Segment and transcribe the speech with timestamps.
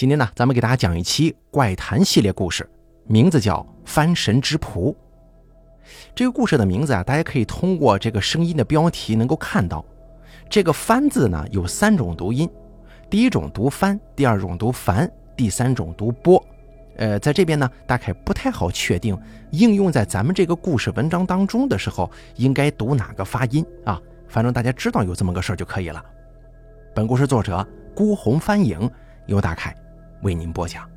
[0.00, 2.66] 今天呢，咱们给大家讲一期怪谈系列故事，
[3.04, 4.90] 名字叫《翻神之仆》。
[6.14, 9.84] 这个故事的名字啊，大家可以通过这个声音的标题能够看到。
[10.48, 12.48] 这个“翻”字呢，有三种读音，
[13.10, 16.42] 第一种读“翻”，第二种读“凡”，第三种读“波”。
[16.96, 19.14] 呃，在这边呢，大概不太好确定
[19.50, 24.00] 应用在咱们这个故事文章当中的时候，应该读哪个发音啊？
[24.28, 26.02] 反正大家知道有这么个事儿就可以了。
[26.94, 28.90] 本故事作者孤鸿翻影，
[29.26, 29.76] 由大凯
[30.22, 30.88] 为您播讲。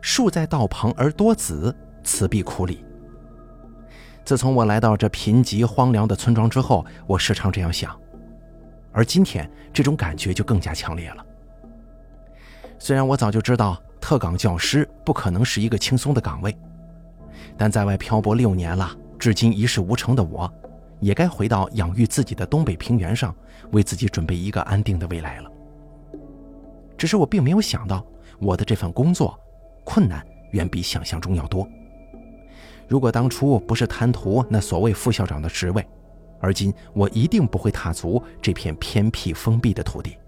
[0.00, 2.84] 树在道旁而多子，此必苦李。
[4.24, 7.98] 自从我来到这贫瘠荒凉的村庄之后，我时常这样想，
[8.92, 11.26] 而今天这种感觉就更加强烈了。
[12.78, 16.56] 虽然我早就知道特岗教师不可能是一个轻松的岗位，
[17.58, 20.50] 但在外漂泊六年了，至今一事无成的我，
[21.00, 23.34] 也该回到养育自己的东北平原上，
[23.72, 25.50] 为自己准备一个安定的未来了。
[27.00, 28.04] 只是我并没有想到，
[28.38, 29.40] 我的这份工作
[29.84, 31.66] 困难远比想象中要多。
[32.86, 35.82] 如果当初不是贪图那所谓副校长的职位，
[36.40, 40.18] 而今我一定不会踏足这片偏僻封闭的土地。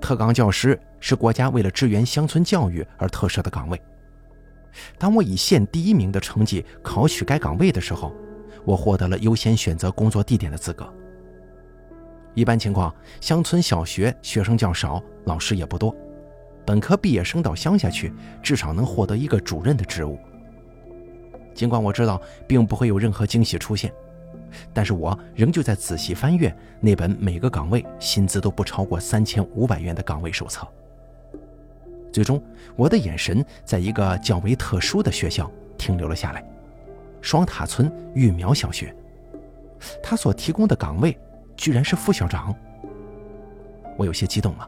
[0.00, 3.82] 特岗教师是国家为了支援乡村教育而特设的岗位。
[4.96, 8.14] 当我以县第一名的成绩考取该岗位的时候，
[8.64, 10.88] 我获得了优先选择工作地点的资格。
[12.34, 15.94] 一般情况，乡村小学学生较少，老师也不多，
[16.64, 20.18] 本科毕业生到乡下去，至少能获得一个主任的职务。
[21.54, 23.92] 尽管我知道并不会有任何惊喜出现，
[24.72, 30.66] 但是我仍旧在仔细翻阅那本每个岗位薪资都不超过三千五百元的岗位手册。
[32.12, 32.42] 最终，
[32.76, 36.44] 我的眼神在一个较为特殊的学校停留了下来——
[37.20, 38.94] 双塔村育苗小学。
[40.02, 41.16] 他所提供的岗位
[41.60, 42.54] 居然是副校长。
[43.98, 44.66] 我有些激动了，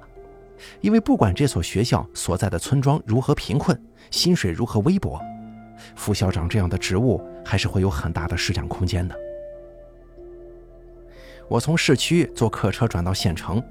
[0.83, 5.19] 因为不管这所学校所在的村庄如何贫困，薪水如何微薄。
[5.97, 9.17] 副校长这样的职务还是会有很大的施展空间的。
[11.49, 13.63] 我从市区坐客车转到县城，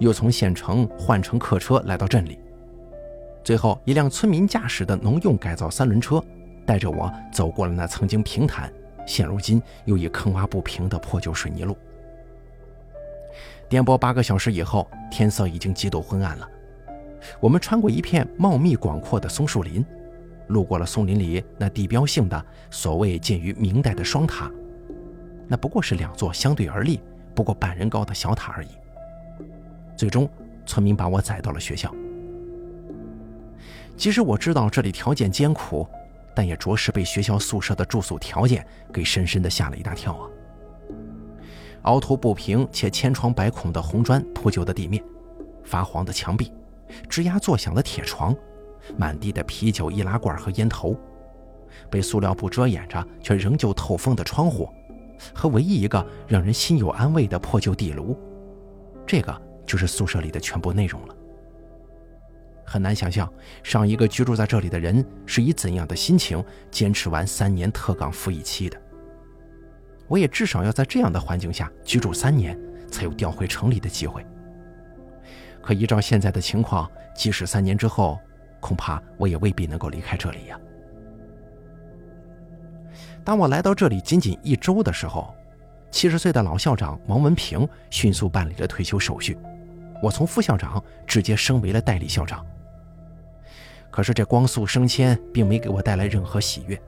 [0.00, 2.36] 又从县城换乘客车来到镇里，
[3.44, 6.20] 最后一辆村民驾驶的农用改造三轮车
[6.66, 8.72] 带着我走过了那曾经平坦、
[9.06, 11.76] 现如今又已坑洼不平的破旧水泥路。
[13.68, 16.48] 颠簸八个小时以后，天色已经极度昏暗了。
[17.40, 19.84] 我们穿过一片茂密广阔的松树林。
[20.48, 24.48] 路过了松林里那地标性的所谓建于明代的双塔，
[25.48, 27.00] 那不过是两座相对而立、
[27.34, 28.68] 不过半人高的小塔而已。
[29.96, 30.30] 最终，
[30.64, 31.92] 村民把我载到了学校。
[33.96, 35.84] 即使我知道这里条件艰苦，
[36.32, 40.30] 但也着实被学校宿舍的住宿条件给深深的吓了一大跳啊！
[41.86, 45.02] 凹凸不平且千疮百孔的红砖铺就的地面，
[45.64, 46.52] 发黄的墙壁，
[47.08, 48.34] 吱呀作响的铁床。
[48.96, 50.96] 满地的啤酒易拉罐和烟头，
[51.90, 54.68] 被塑料布遮掩着却仍旧透风的窗户，
[55.34, 58.16] 和唯一一个让人心有安慰的破旧地炉，
[59.04, 61.16] 这个就是宿舍里的全部内容了。
[62.64, 63.32] 很难想象
[63.64, 68.80] 上一个居住在这里的人是以怎样的心情坚持完三年特岗服役期的。
[70.08, 72.58] 我也至少要在这样的环境下居住三年，
[72.90, 74.24] 才有调回城里的机会。
[75.60, 78.18] 可依照现在的情况，即使三年之后，
[78.60, 80.58] 恐怕我也未必能够离开这里呀。
[83.24, 85.34] 当我来到这里仅仅一周的时候，
[85.90, 89.36] 七十岁的老校长王文平迅速办理了退休手续，
[90.00, 92.46] 我从副校长直接升为了代理校长。
[93.90, 96.80] 可是这光速升迁并没给我带来任何喜悦，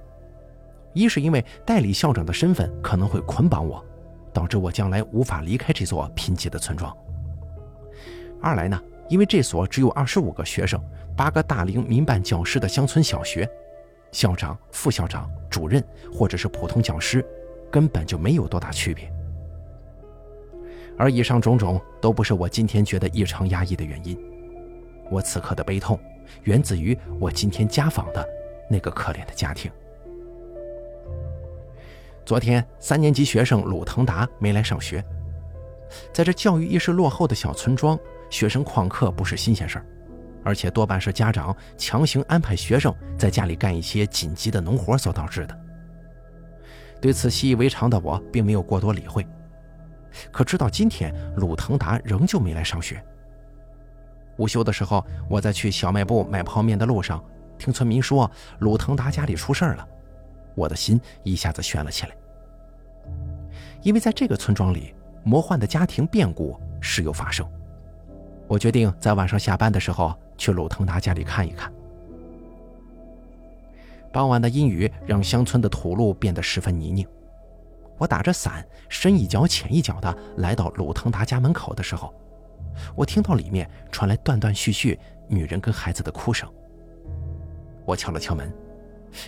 [0.99, 3.85] 一是因为代理校长的身份可能会捆绑我，
[4.33, 6.93] 导致我将来无法离开这座贫瘠的村庄；
[8.43, 10.81] 二来呢，因为这所只有二十五个学生。
[11.17, 13.49] 八个大龄民办教师的乡村小学，
[14.13, 15.83] 校长、副校长、主任
[16.13, 17.27] 或者是普通教师，
[17.73, 19.13] 根本就没有多大区别。
[20.97, 24.17] 而以上种种都不是我今天觉得异常压抑的原因。
[25.11, 25.99] 我此刻的悲痛，
[26.44, 28.25] 源自于我今天家访的
[28.71, 29.69] 那个可怜的家庭。
[32.29, 35.03] 昨天三年级学生鲁腾达没来上学，
[36.13, 37.99] 在这教育意识落后的小村庄，
[38.29, 39.87] 学生旷课不是新鲜事儿。
[40.45, 45.59] 而且多半是家长强行安排学生在家里干一些紧急的农活所导致的。
[47.01, 49.27] 对此习以为常的我并没有过多理会。
[50.31, 53.03] 可直到今天，鲁腾达仍旧没来上学。
[54.37, 57.25] 午休的时候，我在去小卖部买泡面的路上，
[57.57, 59.89] 听村民说鲁腾达家里出事儿了，
[60.58, 62.16] 我的心一下子悬了起来。
[63.82, 67.46] 因为在这个村庄里，魔幻的家庭变故时有发生。
[68.46, 71.72] 我决定在晚上下班的时候去鲁腾达家里看一看。
[74.12, 77.06] 傍晚的阴雨让乡村的土路变得十分泥泞。
[77.99, 82.14] 我打着伞，深一脚浅一脚的来到鲁腾达家门口的时候，
[82.96, 86.49] 我听到里面传来断断续续女人跟孩子的哭声。
[87.84, 88.52] 我敲了敲门，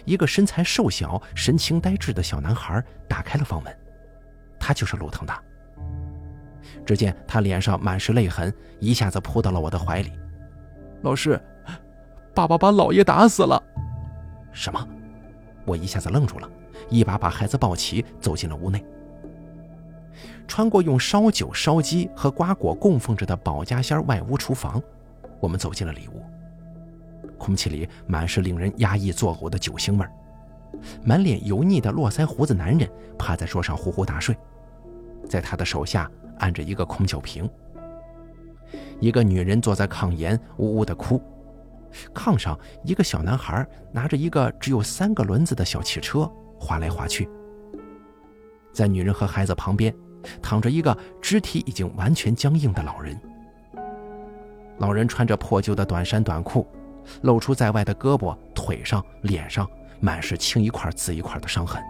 [0.04, 3.76] 一个身材瘦小、神情呆滞的小男孩打开了房门，
[4.58, 5.42] 他就是鲁腾达。
[6.84, 10.12] 只见他脸上满是泪痕，一下子扑到了我的怀里。
[11.02, 11.40] 老师，
[12.34, 13.62] 爸爸把老爷打死了。
[14.52, 14.88] 什么？
[15.64, 16.48] 我一下子愣住了。
[16.88, 18.84] 一把把孩子抱起，走进了屋内。
[20.48, 24.82] 穿过用烧酒、烧鸡和瓜果供奉着的保家仙外屋厨房，
[25.38, 26.22] 我们走进了里屋。
[27.40, 30.12] 空气里满是令人压抑作呕的酒腥味儿。
[31.02, 32.88] 满脸油腻的络腮胡子男人
[33.18, 34.36] 趴在桌上呼呼大睡，
[35.28, 36.08] 在他的手下
[36.38, 37.50] 按着一个空酒瓶。
[39.00, 41.20] 一个女人坐在炕沿，呜呜地哭。
[42.14, 46.30] 炕上，一个小男孩拿着一个只有三个轮子的小汽车。
[46.62, 47.26] 划来划去，
[48.70, 49.94] 在女人和孩子旁边，
[50.42, 53.18] 躺着一个肢体已经完全僵硬的老人。
[54.76, 56.66] 老人穿着破旧的短衫短裤，
[57.22, 59.68] 露出在外的胳膊、腿上、脸上
[60.00, 61.82] 满是青一块紫一块的伤痕。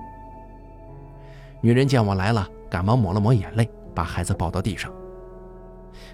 [1.61, 4.93] 女人见我来了，赶忙抹了抹眼泪，把孩子抱到地上。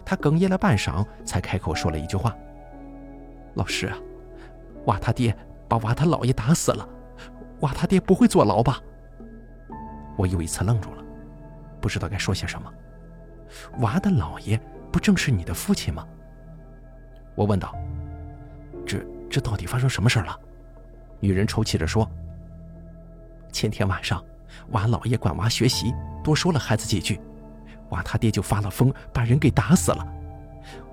[0.04, 2.36] 她哽咽了半晌，才开口说了一句话
[3.54, 3.96] ：“老师啊，
[4.86, 5.36] 娃他爹
[5.68, 6.88] 把娃他姥爷打死了。”
[7.60, 8.80] 娃他爹不会坐牢吧？
[10.16, 11.02] 我又一次愣住了，
[11.80, 12.72] 不知道该说些什么。
[13.78, 14.60] 娃的姥爷
[14.92, 16.06] 不正是你的父亲吗？
[17.34, 17.74] 我问道。
[19.36, 20.34] 这到底发生什么事了？
[21.20, 22.10] 女人抽泣着说
[23.52, 24.24] ：“前天晚上，
[24.70, 25.92] 娃姥爷管娃学习，
[26.24, 27.20] 多说了孩子几句，
[27.90, 30.02] 娃他爹就发了疯，把人给打死了。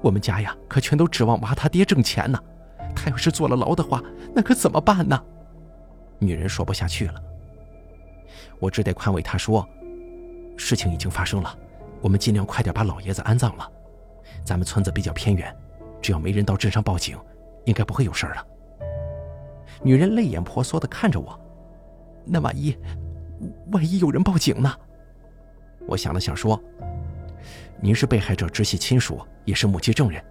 [0.01, 2.37] 我们家呀，可全都指望娃他爹挣钱呢。
[2.93, 4.03] 他要是坐了牢的话，
[4.35, 5.17] 那可怎么办呢？”
[6.19, 7.23] 女人说不下去了，
[8.59, 9.65] 我只得宽慰她说
[10.57, 11.57] ：“事情已经发生了，
[12.01, 13.71] 我们尽量快点把老爷子安葬了。
[14.43, 15.55] 咱们村子比较偏远，
[16.01, 17.17] 只要没人到镇上报警，
[17.65, 18.47] 应该不会有事了。”
[19.83, 21.39] 女人泪眼婆娑地看着我
[22.25, 22.77] ：“那万一，
[23.71, 24.73] 万一有人报警呢？”
[25.87, 26.61] 我想了想说
[27.81, 30.23] ：“您是被害者直系亲属，也是目击证人，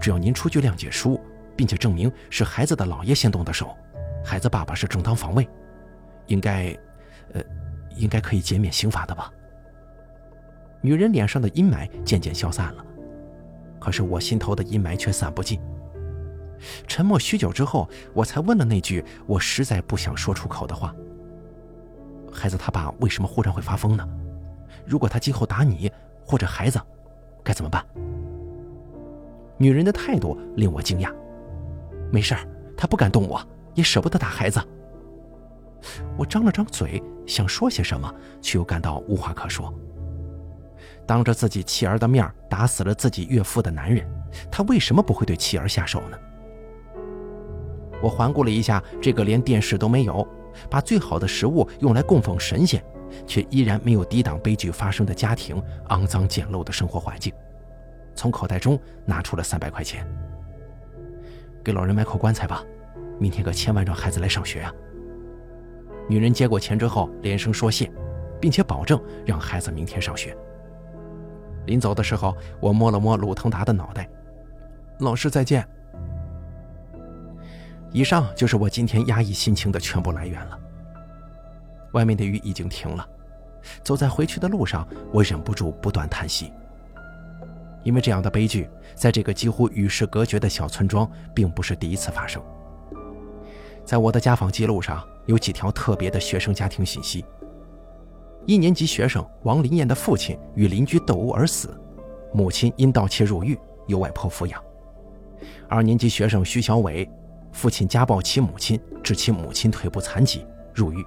[0.00, 1.20] 只要您出具谅解书，
[1.54, 3.76] 并且证明是孩子的姥爷先动的手。”
[4.24, 5.48] 孩子爸爸是正当防卫，
[6.26, 6.76] 应该，
[7.32, 7.40] 呃，
[7.94, 9.32] 应该可以减免刑罚的吧？
[10.80, 12.84] 女人脸上的阴霾渐渐消散了，
[13.78, 15.60] 可是我心头的阴霾却散不尽。
[16.86, 20.94] 沉默许久之后，我才问了那句我实在不想说出口的话：
[22.32, 24.08] 孩子他爸为什么忽然会发疯呢？
[24.86, 25.90] 如果他今后打你
[26.24, 26.80] 或者孩子，
[27.42, 27.84] 该怎么办？
[29.56, 31.12] 女人的态度令我惊讶。
[32.12, 32.40] 没事儿，
[32.76, 33.40] 他不敢动我。
[33.74, 34.60] 也舍不得打孩子。
[36.16, 38.12] 我张了张嘴，想说些什么，
[38.42, 39.72] 却又感到无话可说。
[41.06, 44.04] 当着自己妻儿的面打死了自己岳父的男人，
[44.50, 46.18] 他为什么不会对妻儿下手呢？
[48.02, 50.26] 我环顾了一下这个连电视都没有，
[50.70, 52.82] 把最好的食物用来供奉神仙，
[53.26, 57.32] 却依然没有抵挡悲剧发生的家庭肮脏简陋的生活环境，
[58.14, 60.06] 从口袋中拿出了三百块钱，
[61.64, 62.64] 给老人买口棺材吧。
[63.18, 64.72] 明天可千万让孩子来上学啊！
[66.08, 67.90] 女人接过钱之后，连声说谢，
[68.40, 70.36] 并且保证让孩子明天上学。
[71.66, 74.08] 临走的时候，我摸了摸鲁腾达的脑袋
[75.00, 75.66] ：“老师再见。”
[77.90, 80.58] 以上就是我今天压抑心情的全部来源了。
[81.92, 83.08] 外面的雨已经停了，
[83.82, 86.52] 走在回去的路上，我忍不住不断叹息，
[87.82, 92.42] 因为这样的悲剧在这个几乎与世隔绝的小村庄，并不是第一次发生。
[93.86, 97.24] 在我的家访记录上有几条特别的学生家庭信息：
[98.44, 101.74] 一年级学生王林燕的父亲与邻居斗殴而死，
[102.34, 104.60] 母亲因盗窃入狱，由外婆抚养；
[105.70, 107.10] 二年级学生徐小伟，
[107.58, 111.02] 父亲家暴其母亲，致其母亲腿部残疾，入狱；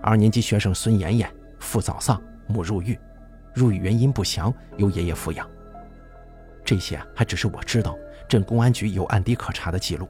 [0.00, 2.96] 二年级学生孙妍妍，父早丧，母入狱，
[3.52, 5.44] 入狱原因不详，由爷爷抚养。
[6.64, 7.98] 这些还只是我知道
[8.28, 10.08] 镇公安局有案底可查的记录。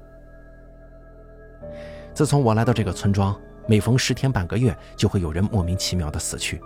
[2.13, 3.35] 自从我来到这个村庄，
[3.67, 6.61] 每逢十天半个月，就会有人莫名其妙的死去。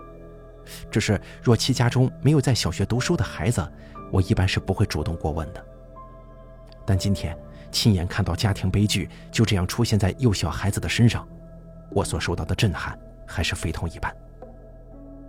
[0.90, 3.64] 只是若其家中没有在小学读书的孩子，
[4.10, 5.64] 我一般是不会主动过问的。
[6.84, 7.38] 但今天
[7.70, 11.26] 亲眼看到家庭悲剧就这样出现在幼小孩子的身上，
[11.90, 14.14] 我所受到的震撼还是非同一般。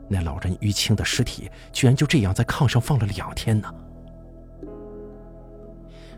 [0.07, 3.71] 那老人淤青的尸体居然就这样在炕上放了两天呢！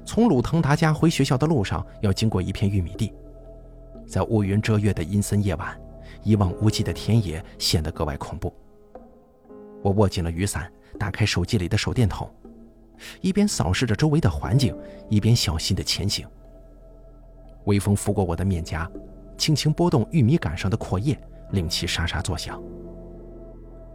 [0.05, 3.13] 从鲁腾达家回学校的路上，要经过一片玉米地，
[4.07, 5.79] 在乌云遮月的阴森夜晚，
[6.23, 8.53] 一望无际的田野显得格外恐怖。
[9.83, 12.29] 我握紧了雨伞，打开手机里的手电筒，
[13.21, 14.75] 一边扫视着周围的环境，
[15.09, 16.27] 一边小心地前行。
[17.65, 18.89] 微风拂过我的面颊，
[19.37, 21.19] 轻轻拨动玉米杆上的阔叶，
[21.51, 22.61] 令其沙沙作响。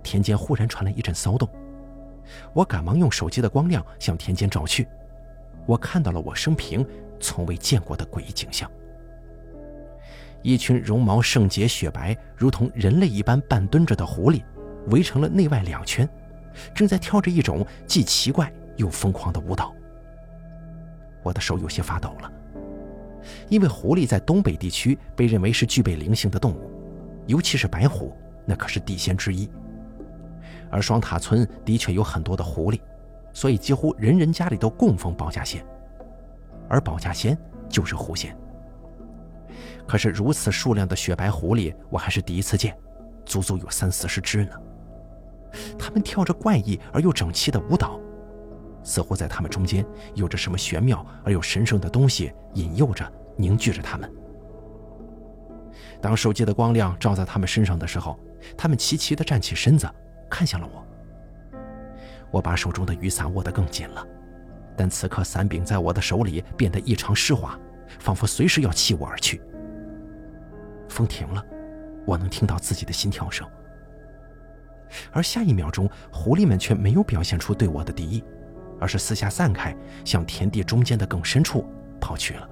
[0.02, 1.48] 田间忽然传来一阵骚动，
[2.52, 4.86] 我赶忙用手机的光亮向田间照去。
[5.66, 6.86] 我看到了我生平
[7.18, 8.70] 从未见过的诡异景象：
[10.42, 14.44] 一群绒毛圣洁雪白、如同人类一般半蹲着的狐狸，
[14.90, 16.08] 围成了内外两圈，
[16.72, 19.74] 正在跳着一种既奇怪又疯狂的舞蹈。
[21.22, 22.32] 我的手有些发抖了，
[23.48, 26.70] 因为狐狸在东北地区被认为是具备灵性的动物，
[27.26, 29.48] 尤其是白狐，那可是地仙之一。
[30.70, 32.80] 而双塔村的确有很多的狐狸。
[33.32, 35.62] 所以，几乎人人家里都供奉保家仙，
[36.70, 37.36] 而保家仙
[37.68, 38.34] 就是狐仙。
[39.86, 42.74] 可是，如此数量的雪白狐狸，我还是第一次见，
[43.26, 44.52] 足足有三四十只呢。
[45.78, 48.00] 它们跳着怪异而又整齐的舞蹈，
[48.86, 53.04] 似乎在他们中间有着什么玄妙而又神圣的东西引诱着、
[53.36, 54.08] 凝聚着他们。
[56.00, 58.16] 当手机的光亮照在他们身上的时候，
[58.56, 59.90] 他们齐齐地站起身子，
[60.30, 60.86] 看向了我。
[62.30, 64.06] 我把手中的雨伞握得更紧了，
[64.76, 67.58] 但此刻伞柄在我的手里变得异常湿滑，
[67.98, 69.42] 仿佛随时要弃我而去。
[70.88, 71.44] 风停了，
[72.06, 73.44] 我能听到自己的心跳声。
[75.10, 78.22] 而下一秒钟，狐狸们却没有表现出对我的敌意，
[78.80, 81.64] 而是四下散开，向田地中间的更深处
[82.00, 82.48] 跑去了。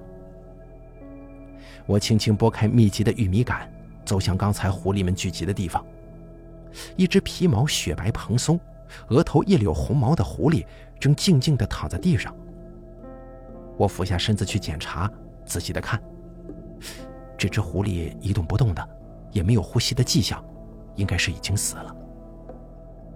[1.85, 3.71] 我轻轻拨开密集的玉米杆，
[4.03, 5.85] 走向刚才狐狸们聚集的地方。
[6.95, 8.59] 一只皮毛雪白蓬松。
[9.07, 10.63] 额头一绺红毛的狐狸
[10.99, 12.33] 正静静地躺在地上。
[13.77, 15.11] 我俯下身子去检查，
[15.43, 15.99] 仔细地看，
[17.35, 18.89] 这只狐狸一动不动的，
[19.31, 20.41] 也没有呼吸的迹象，
[20.95, 21.94] 应该是已经死了。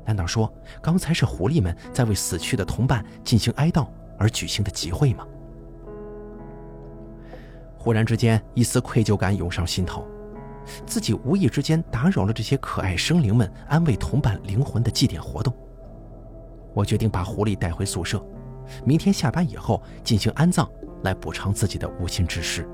[0.09, 0.51] 难道说
[0.81, 3.87] 刚才是狐狸们在为死去的同伴进行哀悼
[4.17, 5.23] 而举行的集会吗？
[7.77, 10.07] 忽然之间，一丝愧疚感涌上心头，
[10.83, 15.53] 自己无意之间打扰了这些可爱生灵们安慰同伴灵魂的祭奠活动。
[16.73, 18.19] 我决定把狐狸带回宿舍，
[18.83, 20.67] 明天下班以后进行安葬，
[21.03, 22.67] 来补偿自己的无心之失。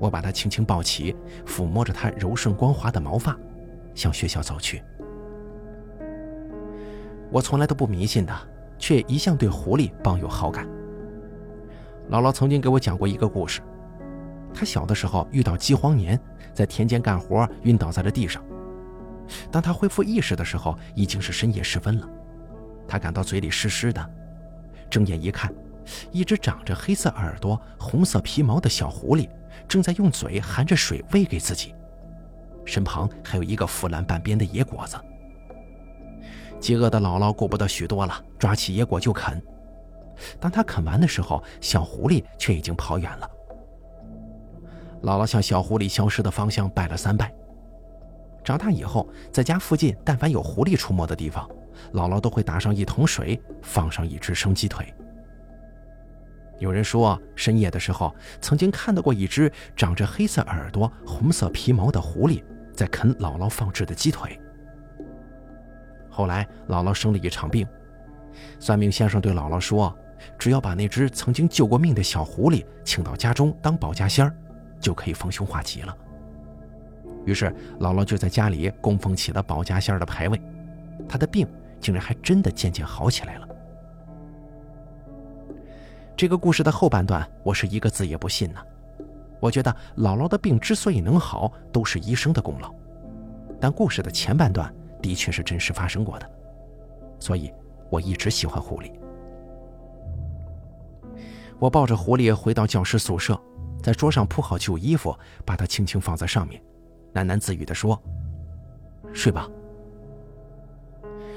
[0.00, 1.14] 我把它轻轻抱起，
[1.46, 3.38] 抚摸着它柔顺光滑的毛发，
[3.94, 4.82] 向学校走去。
[7.30, 8.32] 我从来都不迷信的，
[8.78, 10.66] 却一向对狐狸抱有好感。
[12.10, 13.60] 姥姥曾经给我讲过一个故事，
[14.54, 16.18] 她小的时候遇到饥荒年，
[16.54, 18.42] 在田间干活晕倒在了地上。
[19.50, 22.08] 当她恢复意识的时候，已经是深夜时分了。
[22.86, 24.10] 她感到嘴里湿湿的，
[24.88, 25.52] 睁眼一看，
[26.12, 29.28] 一只长着黑色耳朵、红色皮毛的小狐狸
[29.66, 31.74] 正在用嘴含着水喂给自己，
[32.64, 34.96] 身旁还有一个腐烂半边的野果子。
[36.66, 39.40] 饥饿的姥姥顾不得许多了，抓起野果就啃。
[40.40, 43.30] 当他啃完的时候，小狐狸却已经跑远了。
[45.04, 47.32] 姥姥向小狐狸消失的方向拜了三拜。
[48.42, 51.48] 长大以后，在家附近但凡有狐狸出没的地方，
[51.92, 54.92] 姥姥都会打上一桶水，放上一只生鸡腿。
[56.58, 62.42] 有人说，深夜的时候曾经看到过一只长着黑色耳朵、红色皮毛的狐狸
[62.74, 64.36] 在啃姥姥放置的鸡腿。
[66.16, 67.66] 后来，姥姥生了一场病，
[68.58, 69.94] 算命先生对姥姥说
[70.38, 74.34] ：“只要把那只曾经救过命的小狐狸请到家中当保家仙儿，
[74.80, 75.94] 就可以逢凶化吉了。”
[77.26, 80.40] 于是，姥姥就在家里供奉起了保家仙儿的牌位，
[81.06, 81.46] 她的病。
[81.78, 83.46] 竟然还真的渐渐好起来了。
[86.16, 88.60] 这个故事的后半段，我是一个字也不信呢。
[89.38, 92.74] 我觉得姥姥的病之所以能好，都是医生的功劳。
[93.60, 94.74] 但故事的前半段
[95.06, 96.28] 的确是真实发生过的，
[97.20, 97.52] 所以
[97.88, 98.90] 我一直喜欢狐狸。
[101.60, 103.40] 我抱着狐狸回到教师宿舍，
[103.80, 106.60] 在桌上铺好旧衣服，把它轻轻放在上面，
[107.14, 108.02] 喃喃自语地说
[109.14, 109.48] ：“睡吧。”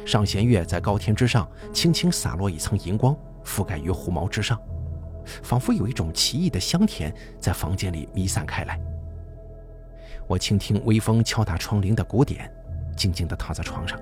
[0.04, 4.60] 上弦月在高天之上轻轻洒落一层银光，覆盖于狐毛之上，
[5.44, 8.82] 仿佛有一种奇异的香甜在房间里弥散开来。
[10.28, 12.52] 我倾听微风敲打窗棂的鼓点，
[13.00, 13.98] 静静地躺在床上。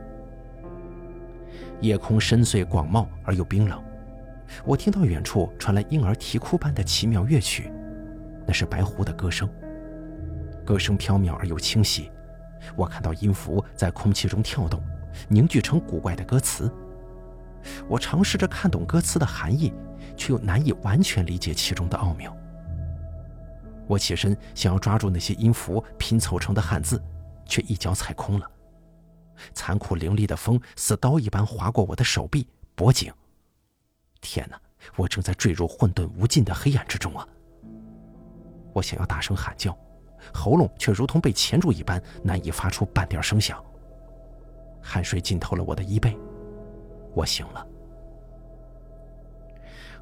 [1.81, 3.79] 夜空深邃广袤而又冰冷，
[4.65, 7.71] 我听到远处传来婴儿啼哭般的奇妙乐曲，
[8.47, 9.47] 那是白狐的歌声。
[10.65, 12.11] 歌声飘渺而又清晰，
[12.75, 14.81] 我看到音符在空气中跳动。
[15.29, 16.71] 凝聚成古怪的歌词，
[17.87, 19.71] 我尝试着看懂歌词的含义，
[20.15, 22.35] 却又难以完全理解其中的奥妙。
[23.87, 27.01] 我起身想要抓住那些音符拼凑成的汉字，
[27.45, 28.47] 却一脚踩空了。
[29.53, 33.13] 残酷凌厉的风似刀一般划过我的手臂、脖颈。
[34.21, 34.59] 天哪！
[34.95, 37.27] 我正在坠入混沌无尽的黑暗之中啊！
[38.73, 39.77] 我想要大声喊叫，
[40.33, 43.61] 喉咙却如同被钳住一般，难以发出半点声响。
[44.81, 46.17] 汗水浸透了我的衣背，
[47.13, 47.67] 我醒了。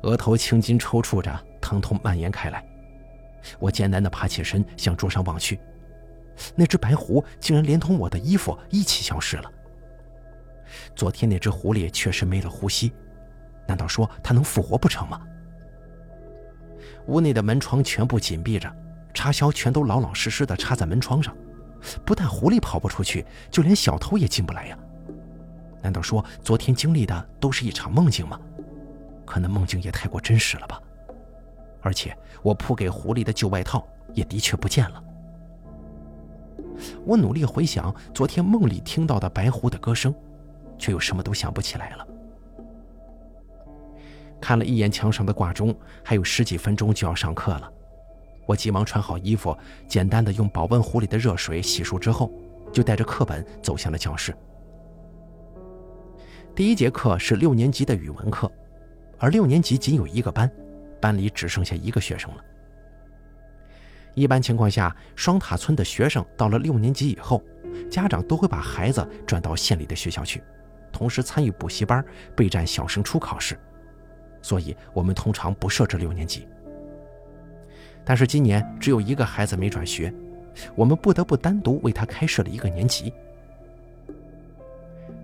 [0.04, 2.64] 额头青筋抽搐着，疼痛蔓延开来。
[3.58, 5.60] 我艰难地爬起身，向桌上望去，
[6.56, 9.52] 那只白狐竟然连同我的衣服一起消失了。
[10.96, 12.94] 昨天那只狐狸确实没了呼吸。
[13.68, 15.22] 难道说它能复活不成吗？
[17.08, 18.72] 屋内的门窗全部紧闭着，
[19.14, 21.36] 插销全都老老实实的插在门窗上。
[22.04, 24.78] 不但狐狸跑不出去，就连小偷也进不来呀。
[25.82, 28.40] 难道说昨天经历的都是一场梦境吗？
[29.24, 30.82] 可那梦境也太过真实了吧。
[31.82, 35.04] 而且我铺给狐狸的旧外套也的确不见了。
[37.06, 40.14] 我努力回想昨天梦里听到的白狐的歌声，
[40.78, 42.08] 却又什么都想不起来了。
[44.42, 47.72] 看了一眼墙上的挂钟，还有十几分钟就要上课了。
[48.46, 52.32] 我急忙穿好衣服，简单的用保温壶里的热水洗漱之后，
[52.72, 54.36] 就带着课本走向了教室。
[56.54, 58.52] 第一节课是六年级的语文课，
[59.18, 60.50] 而六年级仅有一个班，
[61.02, 62.44] 班里只剩下一个学生了。
[64.16, 67.44] 一般情况下，双塔村的学生到了六年级以后，
[67.92, 70.42] 家长都会把孩子转到县里的学校去，
[70.92, 72.04] 同时参与补习班，
[72.36, 73.60] 备战小升初考试。
[74.42, 76.48] 所以，我们通常不设置六年级。
[78.06, 80.14] 但是今年只有一个孩子没转学，
[80.76, 83.12] 我们不得不单独为他开设了一个年级。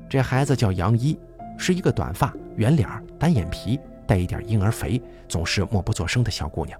[0.09, 1.17] 这孩子叫杨一，
[1.57, 6.77] 是一个短发、圆脸、单眼皮、带一点婴儿肥、总是默不作声的小姑娘。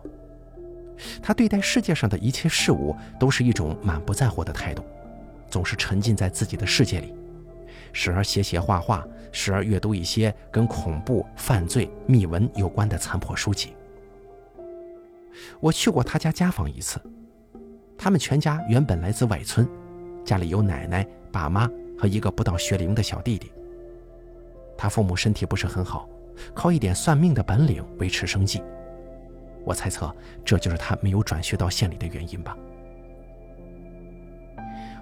[1.22, 4.84] 他对待世界上的一切事物都是一种满不在乎的态度，
[5.50, 7.14] 总是沉浸在自己的世界里。
[7.94, 13.74] 时而写写画画，时而阅读一些跟恐怖、犯罪、秘闻有关的残破书籍。
[15.60, 17.02] 我去过他家家访一次，
[17.98, 19.68] 他们全家原本来自外村，
[20.24, 23.52] 家里有奶奶、爸妈和一个不到学龄的小弟弟。
[24.78, 26.08] 他父母身体不是很好，
[26.54, 28.64] 靠一点算命的本领维持生计。
[29.66, 32.58] 我猜测这就是他没有转学到县里的原因吧。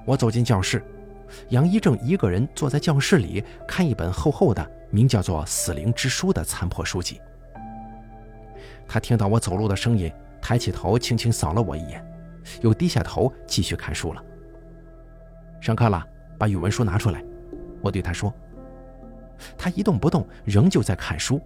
[0.06, 0.84] 我走进教室。
[1.50, 7.22] 杨一正一个人坐在教室里看一本厚厚的、名叫做《死灵之书》的残破书籍。
[8.88, 12.04] 他听到我走路的声音，抬起头轻轻扫了我一眼，
[12.62, 14.24] 又低下头继续看书了。
[15.62, 16.04] 上课了，
[16.40, 17.24] 把语文书拿出来。
[17.84, 18.34] 我对他说。
[19.56, 21.40] 他一动不动，仍旧在看书，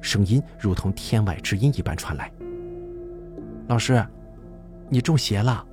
[0.00, 2.28] 声音如同天外之音一般传来
[3.66, 4.04] ：“老师，
[4.88, 5.64] 你中邪了。”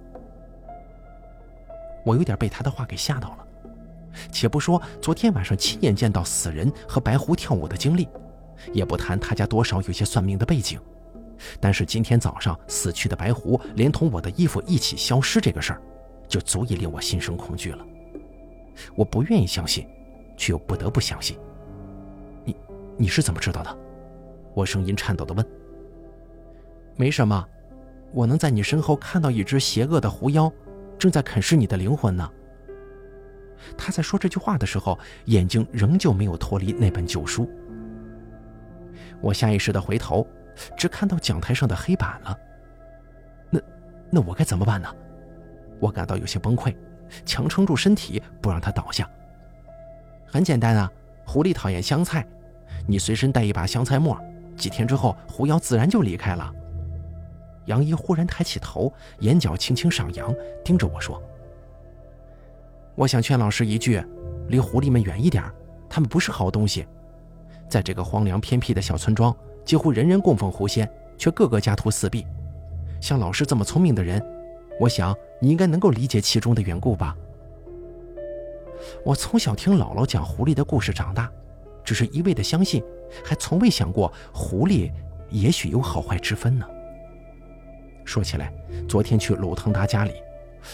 [2.06, 3.48] 我有点被他的话给吓到了，
[4.32, 8.10] 且不说昨天晚上亲眼见到死人和白狐跳舞的经历，
[8.74, 10.80] 也不谈他家多少有些算命的背景，
[11.60, 15.82] 但是今天早上死去的白狐连同我的衣服一起消失这个事儿，
[16.28, 17.86] 就足以令我心生恐惧了。
[18.96, 19.88] 我不愿意相信，
[20.36, 21.38] 却又不得不相信。
[22.44, 22.56] 你
[22.98, 23.78] 你是怎么知道的？
[24.56, 25.48] 我声音颤抖地问。
[26.96, 27.48] 没什么，
[28.14, 30.52] 我能在你身后看到一只邪恶的狐妖。
[31.00, 32.30] 正在啃食你的灵魂呢。
[33.76, 37.50] 他在说这句话的时候，眼睛仍旧没有脱离那本旧书。
[39.20, 40.28] 我下意识的回头，
[40.78, 42.38] 只看到讲台上的黑板了。
[43.50, 43.60] 那，
[44.12, 44.88] 那我该怎么办呢？
[45.80, 46.76] 我感到有些崩溃，
[47.26, 49.10] 强撑住身体不让他倒下。
[50.28, 50.92] 很简单啊，
[51.26, 52.24] 狐狸讨厌香菜，
[52.86, 54.16] 你随身带一把香菜末，
[54.56, 56.54] 几天之后狐妖自然就离开了。
[57.66, 61.22] 杨一忽然抬起头，眼角轻轻上扬，盯着我说
[62.96, 64.04] ：“我想劝老师一句，
[64.48, 65.44] 离狐狸们远一点，
[65.88, 66.88] 他们不是好东西。
[67.70, 72.26] 在这个荒凉偏僻的小村庄，几乎人人供奉狐仙，却个个家徒四壁。
[73.00, 74.22] 像老师这么聪明的人，
[74.80, 77.16] 我想你应该能够理解其中的缘故吧。
[79.06, 81.32] 我从小听姥姥讲狐狸的故事长大，
[81.84, 82.84] 只是一味的相信，
[83.24, 84.92] 还从未想过狐狸
[85.30, 86.68] 也许有好坏之分呢。”
[88.06, 88.54] 说起来，
[88.88, 90.14] 昨天去鲁腾达家里，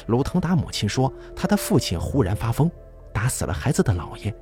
[0.07, 2.69] 鲁腾达母亲说，他的父亲忽然发疯，
[3.13, 4.33] 打死了孩子的姥爷，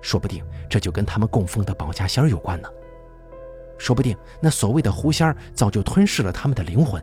[0.00, 2.68] 说不定这就跟他们供奉的保家仙有关呢。
[3.78, 7.02] 说不定那所谓的狐仙早就吞噬了他们的灵魂，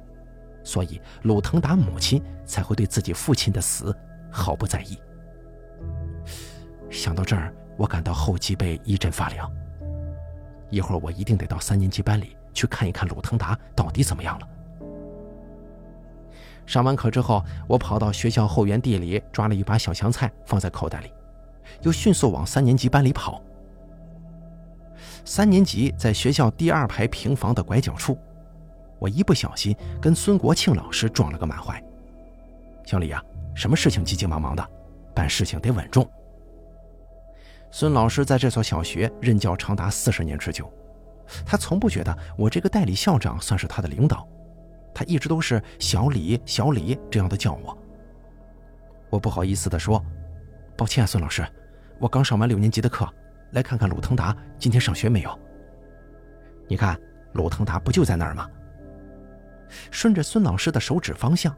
[0.64, 3.96] 所以鲁腾达母亲才会对自己父亲的死
[4.32, 4.98] 毫不在意。
[6.90, 9.52] 想到这儿，我感到后脊背一阵发凉，
[10.70, 14.48] 一会儿我一定得到三年级班里去看一看鲁腾达到底怎么样了。
[16.66, 21.12] 上完课之后，我跑到学校后园地里抓了一把小香菜放在口袋里，
[21.82, 23.42] 又迅速往三年级班里跑。
[25.26, 28.18] 三年级在学校第二排平房的拐角处，
[29.00, 31.82] 我一不小心跟孙国庆老师撞了个满怀。
[32.86, 33.24] 小李呀，
[33.56, 34.70] 什么事情急急忙忙的，
[35.14, 36.10] 办事情得稳重。
[37.72, 40.72] 孙老师在这所小学任教长达四十年之久，
[41.46, 44.28] 他从不觉得我这个代理校长算是他的领导，
[44.94, 47.78] 他一直都是小李、小李这样的叫我。
[49.10, 50.04] 我不好意思地说
[50.78, 51.46] ：“抱歉啊，孙老师，
[52.00, 53.08] 我刚上完六年级的课，
[53.52, 55.40] 来看看鲁腾达今天上学没有。
[56.68, 57.00] 你看，
[57.34, 58.50] 鲁腾达不就在那儿吗？”
[59.90, 61.56] 顺着孙老师的手指方向，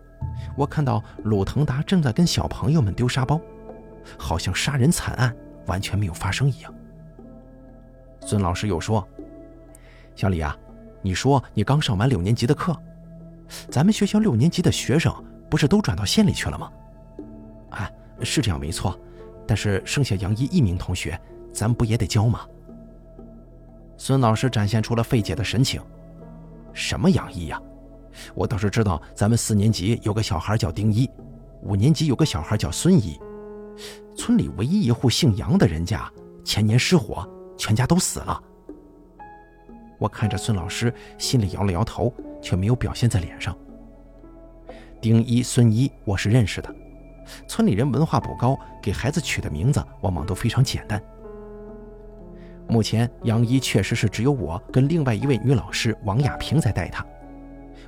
[0.55, 3.39] 我看到鲁腾达正在跟小朋友们丢沙包，
[4.17, 5.35] 好像杀人惨案。
[5.67, 6.71] 完全没有发生一样。
[8.21, 9.03] 孙老师又说
[10.13, 10.55] ：“小李啊，
[11.01, 12.79] 你说你刚上完六年级的课，
[13.69, 15.13] 咱们学校六年级的学生
[15.49, 16.71] 不是都转到县里去了吗？
[17.71, 18.99] 哎，是这样没错，
[19.47, 21.19] 但是剩下杨一一名同学，
[21.53, 22.41] 咱不也得教吗？”
[23.97, 25.81] 孙老师展现出了费解的神情
[26.73, 27.61] ：“什么杨一呀？
[28.33, 31.09] 我倒是知道，咱们四年级有个小孩叫丁一，
[31.61, 33.19] 五年级有个小孩叫孙一。”
[34.15, 36.09] 村里唯一一户姓杨的人家，
[36.43, 37.27] 前年失火，
[37.57, 38.41] 全家都死了。
[39.97, 43.55] 我看着孙老师，心里摇了摇头，却没有表现在脸上。
[45.01, 46.75] 丁一、孙一，我是认识的。
[47.47, 51.01] 村里人文化不高，给孩子取的名字往往都非常简单。
[52.67, 57.05] 目前杨一确实是只有我跟另外一位女老师王亚平在带他。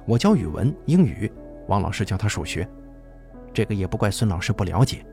[0.05, 1.31] 我教语文、英语，
[1.67, 2.67] 王老师教他数学。
[3.53, 5.05] 这个也不怪孙老师不了解。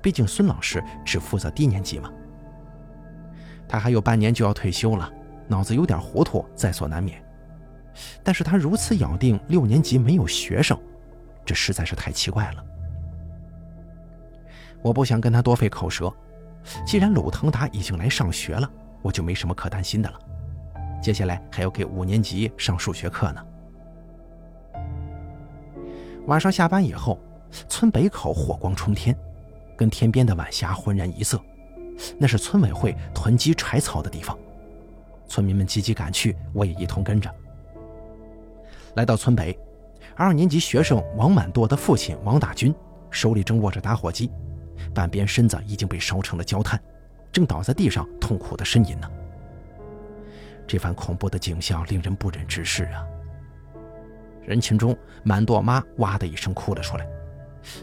[0.00, 2.12] 毕竟孙老师只负责低年级嘛，
[3.66, 5.10] 他还有半年就要退休了，
[5.48, 7.20] 脑子有点糊涂在所难免。
[8.22, 10.78] 但是他如此咬定六年级没有学生，
[11.44, 12.64] 这实在是太奇怪了。
[14.82, 16.12] 我不想跟他多费口舌，
[16.86, 18.70] 既然鲁腾达已经来上学了，
[19.02, 20.18] 我就没什么可担心的了。
[21.02, 23.44] 接下来还要给五年级上数学课呢。
[26.26, 27.18] 晚上下班以后，
[27.68, 29.16] 村北口火光冲天。
[29.76, 31.40] 跟天边的晚霞浑然一色，
[32.18, 34.36] 那是村委会囤积柴草的地方。
[35.28, 37.32] 村民们积极赶去，我也一同跟着。
[38.96, 39.56] 来到村北，
[40.16, 42.74] 二年级学生王满舵的父亲王大军
[43.10, 44.30] 手里正握着打火机，
[44.92, 46.80] 半边身子已经被烧成了焦炭，
[47.30, 49.08] 正倒在地上痛苦的呻吟呢。
[50.66, 53.06] 这番恐怖的景象令人不忍直视啊！
[54.44, 57.06] 人群中，满舵妈哇的一声哭了出来。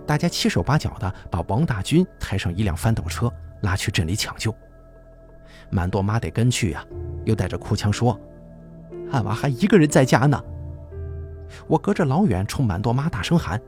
[0.06, 3.32] 大家七手八脚的把王大军抬上一辆翻斗车，
[3.62, 4.54] 拉去镇里抢救。
[5.70, 6.86] 满舵妈得跟去呀，
[7.26, 8.20] 又带着哭腔说
[9.12, 10.42] ：“俺娃还一个人在家呢。”
[11.68, 13.62] 我隔着老远冲满舵妈大声喊：“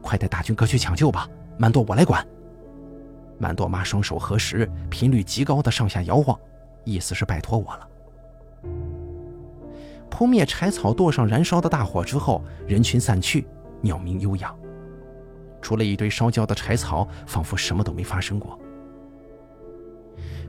[0.00, 2.26] 快带大军哥去抢救吧，满舵我来管。”
[3.38, 6.38] 满舵妈双手合十，频率极高的上下摇晃，
[6.84, 7.88] 意思是拜托我了。
[10.08, 13.46] 扑灭柴草垛上燃烧的大火之后，人群散去，
[13.82, 14.56] 鸟鸣悠扬。
[15.60, 18.58] 除了一堆烧焦的柴草，仿佛什么都没发生过。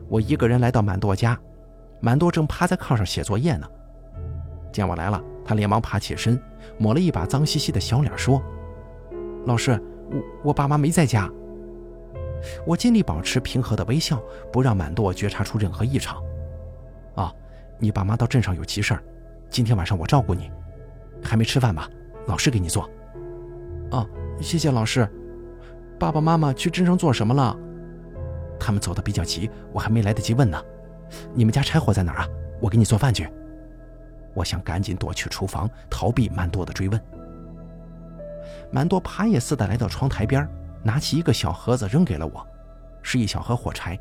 [0.10, 1.38] 我一个人来到满舵家，
[2.00, 3.68] 满舵正趴在炕上写作业呢。
[4.72, 6.40] 见我来了，他连忙爬起身，
[6.78, 8.42] 抹了一把脏兮兮的小脸，说
[9.46, 9.72] ：“老师，
[10.12, 11.30] 我我爸妈没在家。”
[12.66, 16.22] 我尽力保持平和的微笑，不让满舵觉察出任何异常。
[17.16, 17.34] 啊，
[17.80, 18.98] 你爸妈到镇上有急事，
[19.50, 20.52] 今天晚上我照顾你。
[21.24, 21.90] 还没吃饭吧？
[22.28, 22.90] 老师给你做。
[23.92, 24.08] 哦。
[24.40, 25.10] 谢谢老师，
[25.98, 27.58] 爸爸妈妈去镇上做什么了？
[28.60, 30.62] 他们走的比较急，我还没来得及问呢。
[31.34, 32.28] 你们家柴火在哪儿啊？
[32.60, 33.30] 我给你做饭去。
[34.34, 37.02] 我想赶紧躲去厨房，逃避满多的追问。
[38.72, 40.48] 满多爬也似的来到窗台边，
[40.84, 42.46] 拿起一个小盒子扔给了我，
[43.02, 43.98] 是一小盒火柴。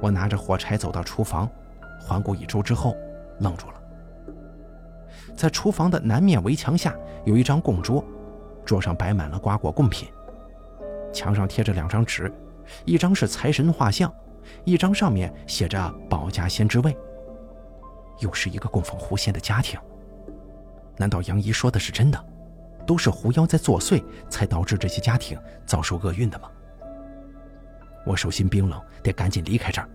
[0.00, 1.48] 我拿着火柴走到厨房，
[2.00, 2.96] 环顾一周之后，
[3.40, 3.74] 愣住了。
[5.36, 8.04] 在厨房的南面围墙下有一张供桌。
[8.64, 10.08] 桌上摆满了瓜果贡品，
[11.12, 12.32] 墙上贴着两张纸，
[12.84, 14.12] 一张是财神画像，
[14.64, 16.96] 一张上面写着“保家先之位”。
[18.20, 19.78] 又是一个供奉狐仙的家庭，
[20.96, 22.24] 难道杨姨说的是真的？
[22.86, 26.50] 都是狐妖在作祟，才导致这些家庭遭受厄运的吗？
[28.06, 29.88] 我手心冰冷，得赶紧离开这儿。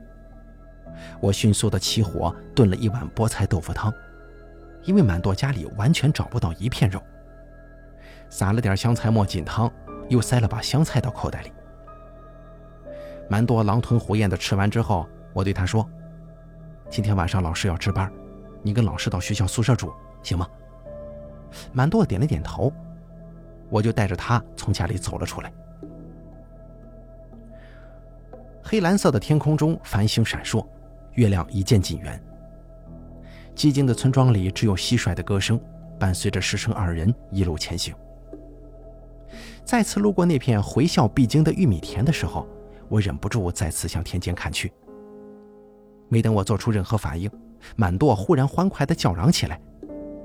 [1.22, 3.94] 我迅速的起火炖了一碗菠菜豆腐汤，
[4.84, 7.02] 因为满舵家里完全找不到一片肉。
[8.30, 9.72] 撒了点香菜末进汤，
[10.10, 11.52] 又塞了把香菜到口袋里。
[13.30, 15.88] 满多狼吞虎咽的吃完之后，我对他说
[16.90, 18.12] ：“今天晚上老师要值班，
[18.64, 20.48] 你跟老师到学校宿舍住，行吗？
[21.72, 22.74] 满多点了点头，
[23.70, 25.54] 我就带着他从家里走了出来。
[28.64, 30.66] 黑蓝色的天空中，繁星闪烁，
[31.14, 32.20] 月亮一见近圆。
[33.56, 35.60] 寂静的村庄里，只有蟋蟀的歌声，
[36.00, 37.94] 伴随着师生二人一路前行。
[39.64, 42.48] 再次路过那片回校必经的玉米田的时候，
[42.90, 44.72] 我忍不住再次向田间看去。
[46.10, 47.32] 没等我做出任何反应，
[47.76, 49.62] 满舵忽然欢快地叫嚷起来：“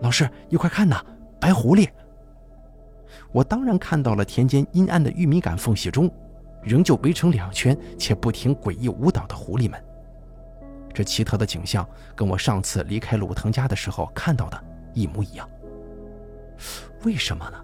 [0.03, 1.05] 老师，你快看呐，
[1.41, 1.89] 白狐狸！”
[3.31, 6.11] 我当然看到了田间阴暗的玉米杆缝隙中。
[6.67, 9.79] 仍旧围成两圈且不停诡异舞蹈的狐狸们，
[10.95, 15.47] 这奇特的景象跟我上次离开鲁腾家的时候看到的一模一样。
[17.03, 17.63] 为什么呢？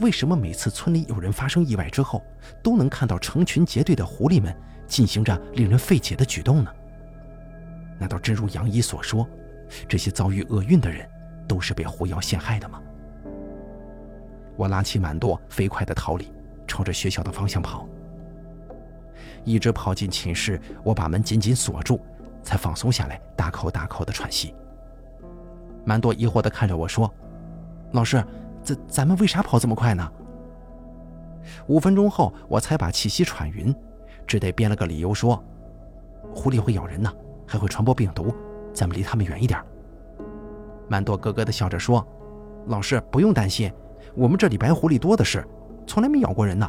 [0.00, 2.22] 为什么每次村里有人发生意外之后，
[2.62, 4.54] 都能看到成群结队的狐狸们
[4.86, 6.70] 进行着令人费解的举动呢？
[7.98, 9.26] 难道真如杨一所说，
[9.88, 11.08] 这些遭遇厄运的人
[11.48, 12.80] 都是被狐妖陷害的吗？
[14.54, 16.30] 我拉起满舵，飞快地逃离，
[16.66, 17.88] 朝着学校的方向跑。
[19.44, 22.00] 一直跑进寝室，我把门紧紧锁住，
[22.42, 24.54] 才放松下来，大口大口的喘息。
[25.84, 27.12] 满多疑惑的看着我说
[27.92, 28.22] ：“老师，
[28.66, 30.10] 咱咱们为啥跑这么快呢？”
[31.68, 33.74] 五分钟后，我才把气息喘匀，
[34.26, 35.42] 只得编了个理由说
[36.34, 37.12] ：“狐狸会咬人呢，
[37.46, 38.34] 还会传播病毒，
[38.72, 39.62] 咱们离他们远一点。”
[40.88, 42.06] 满多咯咯的笑着说
[42.66, 43.72] ：“老师不用担心，
[44.14, 45.46] 我们这里白狐狸多的是，
[45.86, 46.68] 从来没咬过人呢。”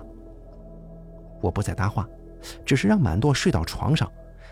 [1.41, 2.07] 我不再搭话。
[2.63, 4.10] 只是让满舵睡到床上，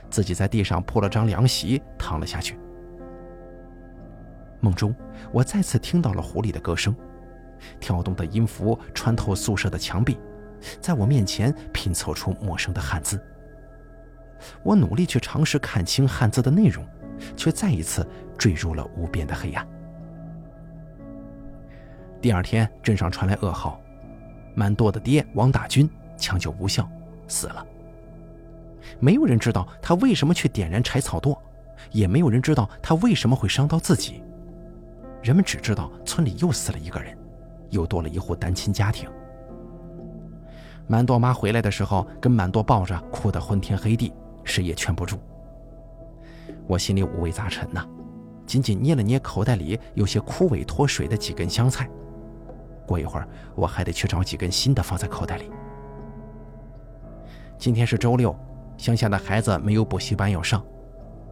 [0.10, 2.58] 自己在地上铺了张凉席，躺了下去。
[4.60, 4.94] 梦中，
[5.32, 6.94] 我再次听到了狐狸的歌声，
[7.80, 10.18] 跳动的音符穿透宿舍的墙壁，
[10.80, 13.20] 在我面前拼凑出陌生的汉字。
[14.64, 16.86] 我努力去尝试看清汉字的内容，
[17.36, 19.68] 却再一次坠入了无边的黑暗。
[22.22, 23.80] 第二天，镇上传来噩耗：
[24.54, 26.88] 满舵的爹王大军抢救无效，
[27.28, 27.66] 死了。
[29.00, 31.38] 没有人知道他为什么去点燃柴草垛，
[31.92, 34.22] 也没有人知道他为什么会伤到自己。
[35.24, 37.18] 人们只知道村里又死了一个人，
[37.76, 39.08] 又多了一户单亲家庭。
[40.88, 45.18] 满多妈回来的时候，跟满多抱着，哭得昏天黑地，谁也劝不住。
[46.68, 47.86] 我心里五味杂陈呐，
[48.46, 51.90] 紧紧捏了捏口袋里有些枯萎脱水的几根香菜。
[52.88, 55.52] 过一会儿，我还得去找几根新的放在口袋里。
[57.58, 58.36] 今天是周六。
[58.78, 60.62] 乡下的孩子没有补习班要上，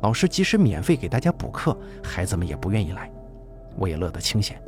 [0.01, 3.11] 老师即使免费给大家补课，孩子们也不愿意来，
[3.75, 4.59] 我也乐得清闲。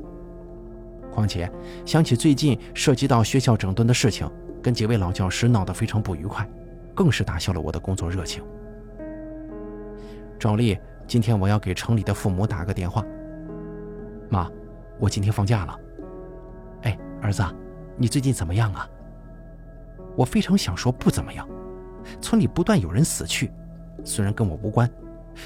[1.16, 1.50] 况且
[1.86, 4.30] 想起最近涉及到学校整顿的事情，
[4.62, 6.48] 跟几位老教师闹得非常不愉快，
[6.94, 8.44] 更是打消了我的工作热情。
[10.38, 13.04] 照例，今天我要给城里的父母打个电话。
[14.30, 14.52] 妈，
[15.00, 15.80] 我今天放假了。
[16.82, 17.42] 哎，儿子，
[17.98, 18.88] 你最近怎么样啊？
[20.18, 21.48] 我非常想说不怎么样。
[22.20, 23.52] 村里不断有人死去，
[24.04, 24.90] 虽然跟我无关，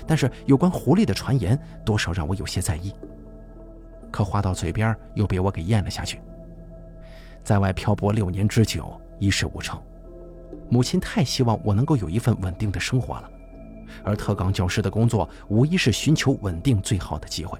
[0.08, 2.94] 但是有关狐狸的传言多少让我有些在意。
[4.12, 6.20] 可话到嘴边又被我给咽了下去。
[7.44, 9.82] 在外漂泊六年之久，一事无成，
[10.70, 13.30] 母亲太希望我能够有一份稳定的生活了，
[14.04, 17.58] 而特岗教师的工作无疑是寻求稳定最好的机会。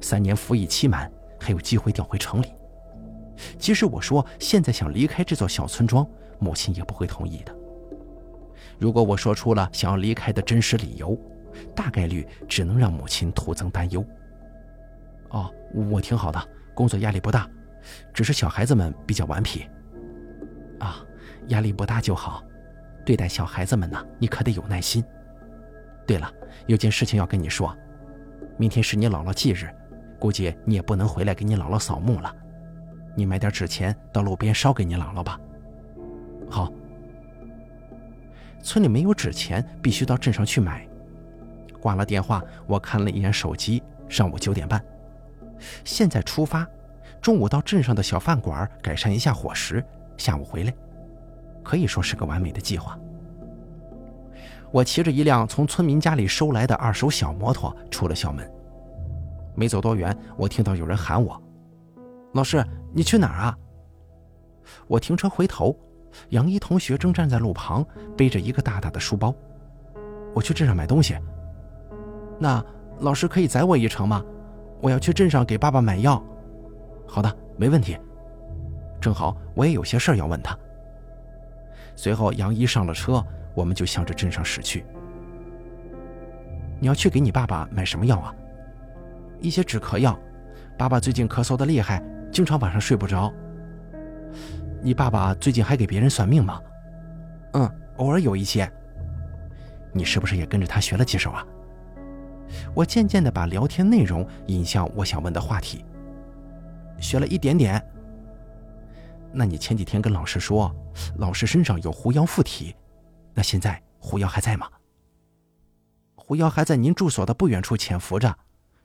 [0.00, 2.46] 三年服役期满，还有机会调回城里。
[3.58, 6.06] 即使我说现在想离开这座小村庄，
[6.38, 7.54] 母亲也不会同意的。
[8.78, 11.18] 如果我说出了想要离开的真实理由，
[11.74, 14.04] 大概率只能让母亲徒增担忧。
[15.30, 15.52] 哦，
[15.90, 16.40] 我挺好的，
[16.74, 17.48] 工作压力不大，
[18.12, 19.68] 只是小孩子们比较顽皮。
[20.78, 21.04] 啊，
[21.48, 22.42] 压力不大就好。
[23.04, 25.04] 对待小孩子们呢，你可得有耐心。
[26.06, 26.30] 对了，
[26.66, 27.74] 有件事情要跟你说，
[28.56, 29.68] 明天是你姥姥忌日，
[30.18, 32.34] 估计你也不能回来给你姥姥扫墓了。
[33.16, 35.40] 你买点纸钱到路边烧给你姥姥吧。
[36.50, 36.72] 好。
[38.60, 40.86] 村里没有纸钱，必须到镇上去买。
[41.80, 44.84] 挂了电话，我看了一眼手机，上午九点半，
[45.84, 46.66] 现在出发，
[47.20, 49.84] 中午到镇上的小饭馆改善一下伙食，
[50.16, 50.74] 下午回来，
[51.62, 52.98] 可以说是个完美的计划。
[54.70, 58.50] 我骑着一辆从村民家里收来的二手小摩托出了校门，
[59.54, 61.40] 没走多远，我听到有人喊我
[62.34, 63.58] ：“老师，你去哪儿啊？”
[64.86, 65.76] 我停车回头。
[66.30, 67.84] 杨一同学正站在路旁，
[68.16, 69.32] 背着一个大大的书包。
[70.34, 71.16] 我去镇上买东西。
[72.38, 72.64] 那
[73.00, 74.24] 老师可以载我一程吗？
[74.80, 76.22] 我要去镇上给爸爸买药。
[77.06, 77.98] 好的，没问题。
[79.00, 80.56] 正好我也有些事要问他。
[81.96, 84.84] 随后，杨一上了车，我们就向着镇上驶去。
[86.80, 88.34] 你要去给你爸爸买什么药啊？
[89.40, 90.18] 一些止咳药。
[90.76, 93.32] 爸爸最近咳嗽的厉害，经常晚上睡不着。
[94.80, 96.60] 你爸爸最近还给别人算命吗？
[97.54, 98.70] 嗯，偶尔有一些。
[99.92, 101.44] 你是不是也跟着他学了几手啊？
[102.74, 105.84] 我渐渐地把聊天内容引向我想问的话题。
[107.00, 107.82] 学了一点点。
[109.32, 110.74] 那你前几天跟老师说，
[111.18, 112.74] 老师身上有狐妖附体，
[113.34, 114.68] 那现在狐妖还在吗？
[116.16, 118.34] 狐妖还在您住所的不远处潜伏着，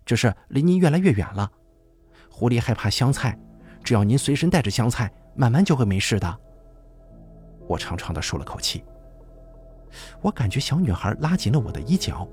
[0.06, 1.49] 只是离您越来越远了。
[2.30, 3.38] 狐狸害怕香菜，
[3.84, 6.39] 只要您随身带着香菜，慢慢就会没事的。
[7.67, 8.84] 我长长的舒了口气。
[10.21, 12.28] 我感觉小女孩拉紧了我的衣角，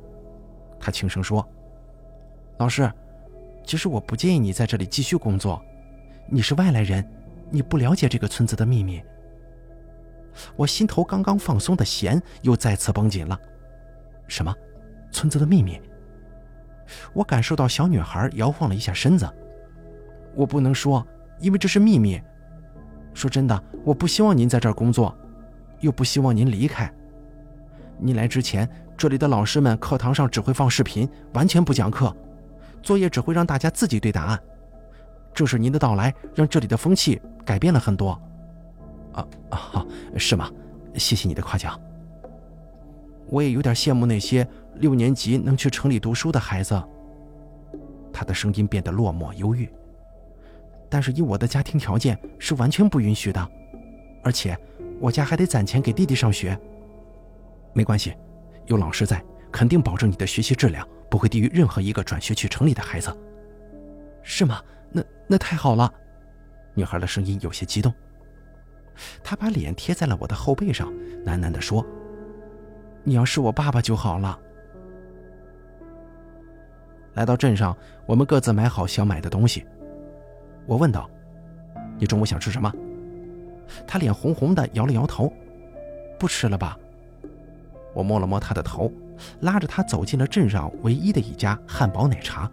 [0.81, 1.47] 他轻声说
[2.59, 2.91] ：“老师，
[3.65, 5.63] 其实我不建议你在这里继续工作，
[6.27, 7.07] 你是外来人。”
[7.53, 9.03] 你不了解这个村子的秘密，
[10.55, 13.37] 我心头刚刚放松的弦又再次绷紧了。
[14.29, 14.55] 什么？
[15.11, 15.81] 村子的秘密？
[17.13, 19.29] 我感受到小女孩摇晃了一下身子。
[20.37, 21.05] 我不能说，
[21.41, 22.23] 因为这是秘密。
[23.15, 25.13] 说真的，我不希望您在这儿工作，
[25.81, 26.89] 又不希望您离开。
[27.99, 32.15] 你来之前，这里的老师们课堂上只会放视频，完全不讲课，
[32.83, 34.39] 作业只会让大家自己对答案。
[35.33, 38.11] 正是您的到来，让这里的风气改变了很多。
[39.15, 39.87] 啊啊，
[40.19, 40.51] 是吗？
[40.97, 41.81] 谢谢你的夸奖。
[43.31, 46.79] 我也有点羡慕那些六年级能去城里读书的孩子。
[48.13, 49.67] 他的声音变得落寞忧郁。
[50.91, 53.51] 但是以我的家庭条件是完全不允许的，
[54.23, 54.55] 而且
[55.01, 56.55] 我家还得攒钱给弟弟上学。
[57.73, 58.15] 没关系，
[58.71, 63.13] 有老师在，肯定保证你的学习质量不会低于任何一个转学去城里的孩子。
[64.23, 64.63] 是吗？
[64.93, 65.93] 那那太好了，
[66.73, 67.93] 女孩的声音有些激动。
[69.25, 70.89] 她把脸贴在了我的后背上，
[71.27, 71.85] 喃喃地说
[73.03, 74.39] ：“你要是我爸爸就好了。”
[77.15, 79.67] 来到镇上，我们各自买好想买的东西。
[80.65, 81.11] 我问道
[81.99, 82.73] ：“你中午想吃什么？”
[83.85, 85.33] 他脸红红的，摇了摇头
[86.21, 86.79] ：“不吃了吧。”
[87.93, 88.93] 我摸了摸他的头，
[89.41, 92.51] 拉着他走进了镇上唯一的一家汉堡奶茶。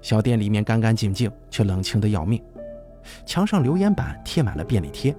[0.00, 2.42] 小店里面干干净净，却冷清的要命。
[3.24, 5.14] 墙上留言板贴满了便利贴，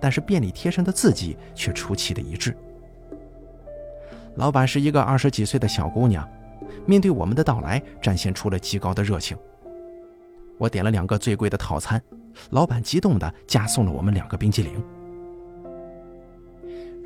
[0.00, 2.56] 但是便利贴上的字迹却出奇的一致。
[4.36, 6.28] 老板是一个二十几岁的小姑娘，
[6.86, 9.36] 面对我们的到来，展现出了极高的热情。
[10.58, 12.02] 我点了两个最贵的套餐，
[12.50, 14.84] 老板激动地加送了我们两个冰激凌。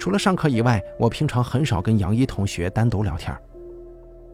[0.03, 3.33] 除了上课以外，我平常很少跟杨一同学单独聊天，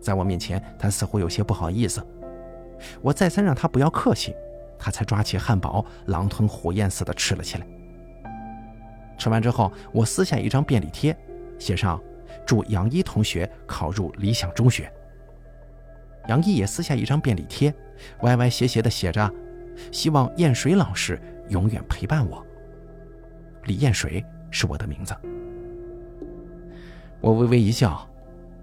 [0.00, 2.02] 在我面前，他似乎有些不好意思。
[3.02, 4.34] 我再三让他不要客气，
[4.78, 7.66] 他才抓起汉堡，狼吞虎咽似的吃了起来。
[9.18, 11.14] 吃完之后，我撕下一张便利贴，
[11.58, 12.02] 写上
[12.46, 14.90] “祝杨一同学考入理想中学”。
[16.28, 17.74] 杨一也撕下一张便利贴，
[18.22, 19.30] 歪歪斜斜的写着
[19.92, 22.42] ：“希望燕水老师永远陪伴我。”
[23.68, 25.14] 李燕水是我的名字。
[27.20, 28.08] 我微微一笑：“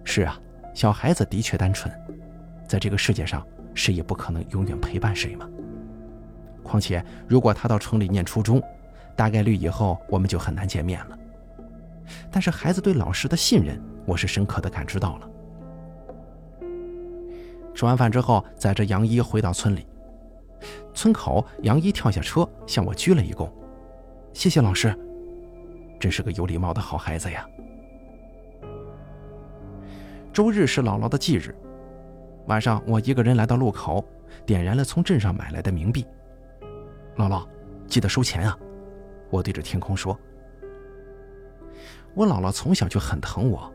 [0.03, 0.39] 是啊，
[0.73, 1.93] 小孩子的确单纯，
[2.67, 3.45] 在这个世界上。”
[3.77, 5.45] 谁也不可能永远陪伴谁嘛。
[6.63, 8.63] 况且，如果他到城里念初中，
[9.17, 11.19] 大概率以后我们就很难见面了。
[12.31, 15.29] 但是孩子对老师的信任，我是深刻的感知到了。
[17.73, 19.85] 吃完饭之后，载着杨一回到村里，
[20.93, 23.51] 村口，杨一跳下车向我鞠了一躬
[24.31, 24.97] ：“谢谢老师，
[25.99, 27.45] 真是个有礼貌的好孩子呀。”
[30.35, 31.55] 周日是姥姥的忌日。
[32.47, 34.05] 晚上，我一个人来到路口，
[34.45, 36.05] 点燃了从镇上买来的冥币。
[37.15, 37.47] 姥姥，
[37.87, 38.59] 记得收钱啊！
[39.29, 40.19] 我对着天空说。
[42.13, 43.73] 我姥姥从小就很疼我，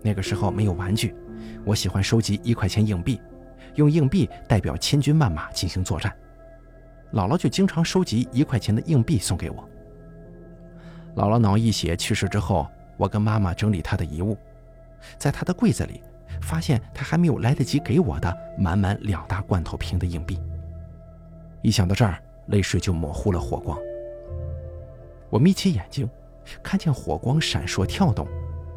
[0.00, 1.14] 那个时候没有玩具，
[1.66, 3.20] 我喜欢收集一块钱硬币，
[3.74, 6.10] 用硬币代表千军万马进行作战。
[7.12, 9.68] 姥姥就经常收集一块钱的硬币送给我。
[11.14, 14.34] 姥姥脑溢血去世之后，我跟妈妈整理她的遗物，
[15.18, 16.02] 在他的柜子里。
[16.40, 20.40] 发现他还没有来得及给我的满满两大罐头瓶的硬币。
[21.60, 23.78] 一想到这儿，泪水就模糊了火光。
[25.28, 26.08] 我眯起眼睛，
[26.62, 28.26] 看见火光闪烁跳动，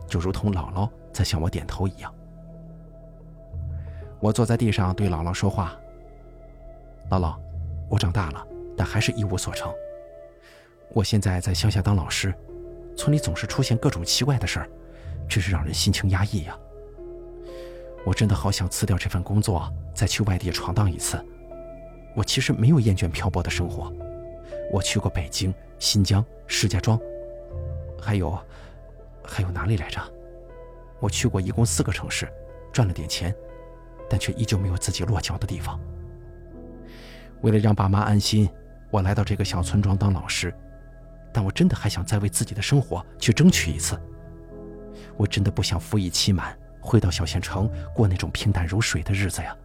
[0.08, 2.14] 就如同姥姥在向我点头一样。
[4.20, 5.74] 我坐在地上对姥姥说话
[7.10, 7.38] ：“姥姥，
[7.90, 8.46] 我长大了，
[8.76, 9.72] 但还是一无所成。
[10.90, 12.34] 我现在在乡下当老师，
[12.98, 14.70] 村里总是出现各种奇怪的事儿，
[15.28, 16.58] 真是让人心情压抑呀。”
[18.06, 21.24] 我真的好想辞掉这份工作，再去外地闯荡一次。
[22.16, 23.92] 我其实没有厌倦漂泊的生活，
[24.72, 27.00] 我去过北京、新疆、石家庄，
[28.00, 28.38] 还有，
[29.24, 30.02] 还有哪里来着？
[31.00, 32.32] 我去过一共四个城市，
[32.72, 33.34] 赚了点钱，
[34.10, 35.80] 但却依旧没有自己落脚的地方。
[37.42, 38.50] 为了让爸妈安心，
[38.92, 40.54] 我来到这个小村庄当老师，
[41.34, 44.00] 但我真的还想再为自己的生活去争取一次。
[45.18, 49.56] 我真的不想服役期满，回到小县城过那种平淡如水的日子呀。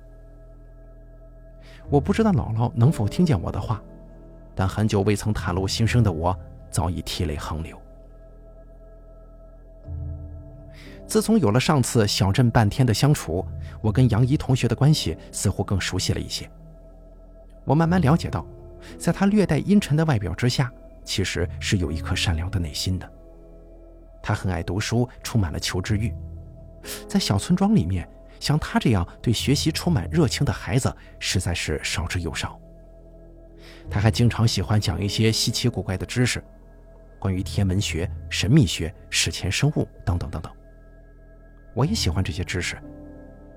[1.91, 3.83] 我不知道姥姥能否听见我的话，
[4.55, 6.39] 但很久未曾袒露心声的我
[6.71, 7.81] 早已涕泪横流。
[11.07, 13.43] 自从有了上次小镇半天的相处，
[13.81, 16.51] 我跟杨怡同学的关系似乎更熟悉了一些。
[17.65, 18.45] 我慢慢了解到，
[18.99, 20.71] 在她略带阴沉的外表之下，
[21.05, 23.11] 其实是有一颗善良的内心的。
[24.29, 26.13] 他很爱读书，充满了求知欲，
[27.09, 28.07] 在小村庄里面。
[28.39, 32.61] 像他这样对学习充满热情的孩子，实在是少之又少。
[33.89, 36.45] 他还经常喜欢讲一些稀奇古怪的知识，
[37.19, 40.53] 关于天文学、神秘学、史前生物等等等等。
[41.75, 42.77] 我也喜欢这些知识。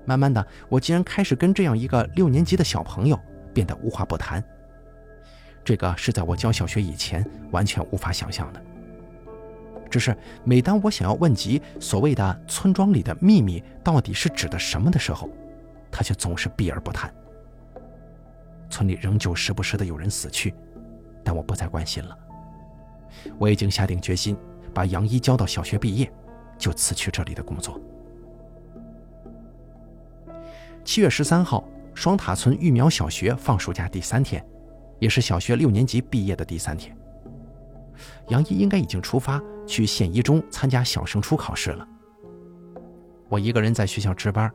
[0.06, 3.20] 慢慢的，我竟然开始跟这样一个六年级的小朋友
[3.52, 4.42] 变得无话不谈。
[5.62, 8.62] 这个是在我教小学以前完全无法想象的。
[9.92, 15.28] 只是每当我想要问及所谓的村庄里的秘密到底是指的什么的时候，
[15.90, 17.12] 他却总是避而不谈。
[18.70, 20.54] 村里仍旧时不时的有人死去，
[21.22, 22.18] 但我不再关心了。
[23.38, 24.34] 我已经下定决心，
[24.72, 26.10] 把杨一教到小学毕业，
[26.56, 27.78] 就辞去这里的工作。
[30.82, 34.42] 七月十三号，双塔村育苗小学放暑假第三天，
[34.98, 36.96] 也是小学六年级毕业的第三天。
[38.28, 39.40] 杨一应该已经出发。
[39.64, 41.86] 去县一中参加小升初考试了。
[43.28, 44.52] 我一个人在学校值班，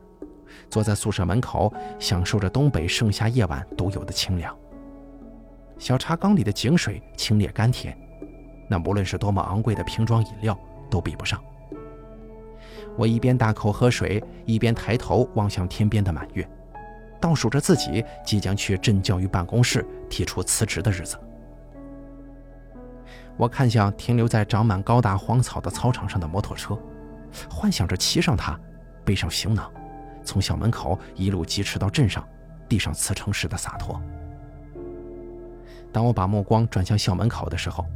[0.68, 4.54] 坐在宿舍门口，享受着东北盛夏夜晚独有的清凉。
[5.78, 7.98] 小茶缸里的井水清冽甘甜，
[8.68, 10.56] 那无论是多么昂贵的瓶装饮料
[10.90, 11.42] 都比不上。
[12.94, 16.48] 我一边大口喝水，一边抬头望向天边的满月，
[17.18, 21.18] 倒数着自己即将去镇教育办公室提出辞职的日子。
[23.38, 26.76] 我看向停留在长满高大荒草的操场上的摩托车，
[27.48, 28.58] 幻想着骑上它，
[29.04, 29.72] 背上行囊，
[30.24, 32.26] 从校门口一路疾驰到镇上，
[32.68, 33.98] 递上辞呈时的洒脱。
[35.92, 37.86] 当我把目光转向校门口的时候，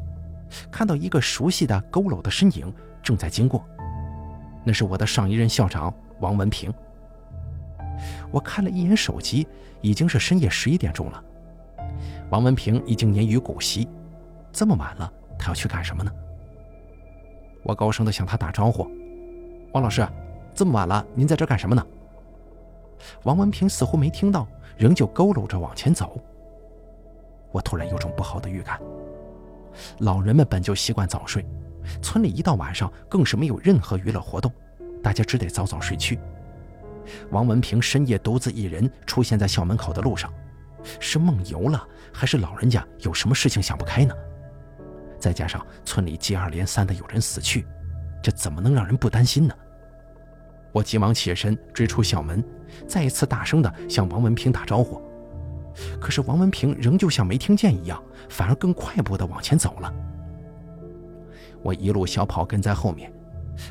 [0.70, 2.72] 看到一个熟悉的佝偻的身影
[3.03, 3.66] 正在经过，
[4.62, 6.72] 那是我的上一任校长王文平。
[8.30, 9.47] 我看了一眼手机，
[9.80, 11.24] 已经是深夜十一点钟了。
[12.30, 13.88] 王文平已经年逾古稀，
[14.53, 15.12] 这么晚了。
[15.43, 16.12] 他要去干什么呢？
[17.64, 18.88] 我高声的向他打招呼
[19.74, 20.07] ：“王老师，
[20.55, 21.84] 这么晚了，您在这干什么呢？”
[23.24, 26.20] 王文平似乎没听到，仍旧佝偻着往前走。
[27.51, 28.80] 我突然有种不好的预感。
[29.99, 31.45] 老人们本就习惯早睡，
[32.01, 34.53] 村里一到晚上更是没有任何娱乐活动，
[35.03, 36.20] 大家只得早早睡去。
[37.30, 40.32] 王文平深夜独自一人出现在校门口的路上，
[41.01, 44.14] 是梦游了，还是老人家有什么事情想不开呢？
[45.23, 47.64] 再加上村里接二连三的有人死去，
[48.20, 49.55] 这怎么能让人不担心呢？
[50.73, 52.45] 我急忙起身追出校门，
[52.89, 55.01] 再一次大声的向王文平打招呼。
[56.01, 59.95] 可是王文平仍旧像没听见一样，反而更快步的往前走了。
[61.62, 63.12] 我一路小跑跟在后面，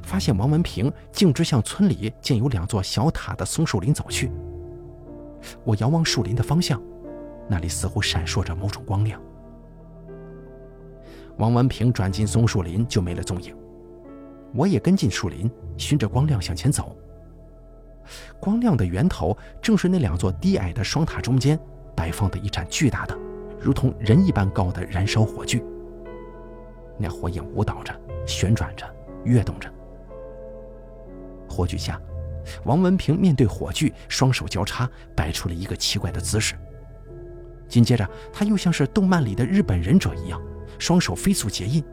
[0.03, 4.31] 发现王文平径直向村里建有两座小塔的松树林走去。
[5.65, 6.81] 我遥望树林的方向，
[7.49, 9.21] 那里似乎闪烁着某种光亮。
[11.41, 13.57] 王文平转进松树林就没了踪影，
[14.53, 16.95] 我也跟进树林，循着光亮向前走。
[18.39, 21.59] 光亮的源头正是那两座低矮的双塔中间
[21.95, 23.17] 摆放的一盏巨大的、
[23.59, 25.63] 如同人一般高的燃烧火炬。
[26.95, 27.91] 那火焰舞蹈着，
[28.27, 28.85] 旋转着，
[29.23, 29.67] 跃动着。
[31.49, 31.99] 火炬下，
[32.65, 36.53] 王文平面对火炬，双手交叉，摆出了一个奇怪的姿势。
[37.67, 40.39] 紧接着，他又像是动漫里的日本忍者一样。
[40.81, 41.83] 双手飞速结印，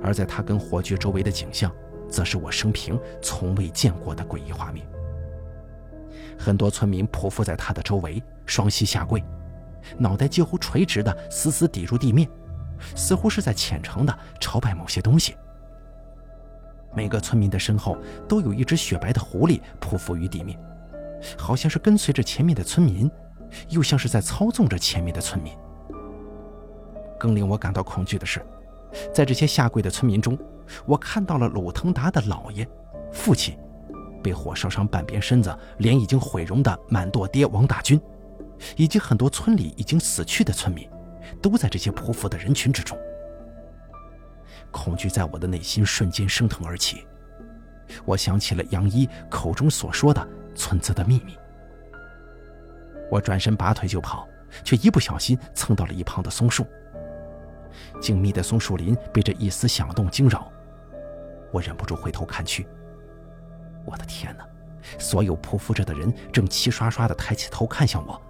[0.00, 1.68] 而在他跟火炬周围的景象，
[2.08, 4.86] 则是我生平从未见过的诡异画面。
[6.38, 9.20] 很多村民匍匐在他的周围，双膝下跪，
[9.98, 12.30] 脑袋几乎垂直的死死抵住地面，
[12.94, 15.34] 似乎是在虔诚的朝拜某些东西。
[16.94, 17.98] 每个村民的身后
[18.28, 20.56] 都有一只雪白的狐狸匍匐于地面，
[21.36, 23.10] 好像是跟随着前面的村民，
[23.70, 25.52] 又像是在操纵着前面的村民。
[27.18, 28.44] 更令我感到恐惧的是，
[29.12, 30.38] 在这些下跪的村民中，
[30.84, 32.66] 我看到了鲁腾达的姥爷、
[33.12, 33.58] 父亲，
[34.22, 38.00] 被火烧伤半边身子、脸已经毁容的满舵爹王大军，
[38.76, 40.88] 以及很多村里已经死去的村民，
[41.40, 42.98] 都在这些匍匐的人群之中。
[44.70, 47.06] 恐惧在我的内心瞬间升腾而起，
[48.04, 51.36] 我想起了杨一口中所说的村子的秘密。
[53.10, 54.28] 我转身拔腿就跑，
[54.64, 56.66] 却一不小心蹭到了一旁的松树。
[58.00, 60.50] 静谧的松树林被这一丝响动惊扰，
[61.52, 62.66] 我忍不住回头看去。
[63.84, 64.46] 我的天哪！
[64.98, 68.22] 所有匍匐着的人正齐刷刷地抬起头看向我，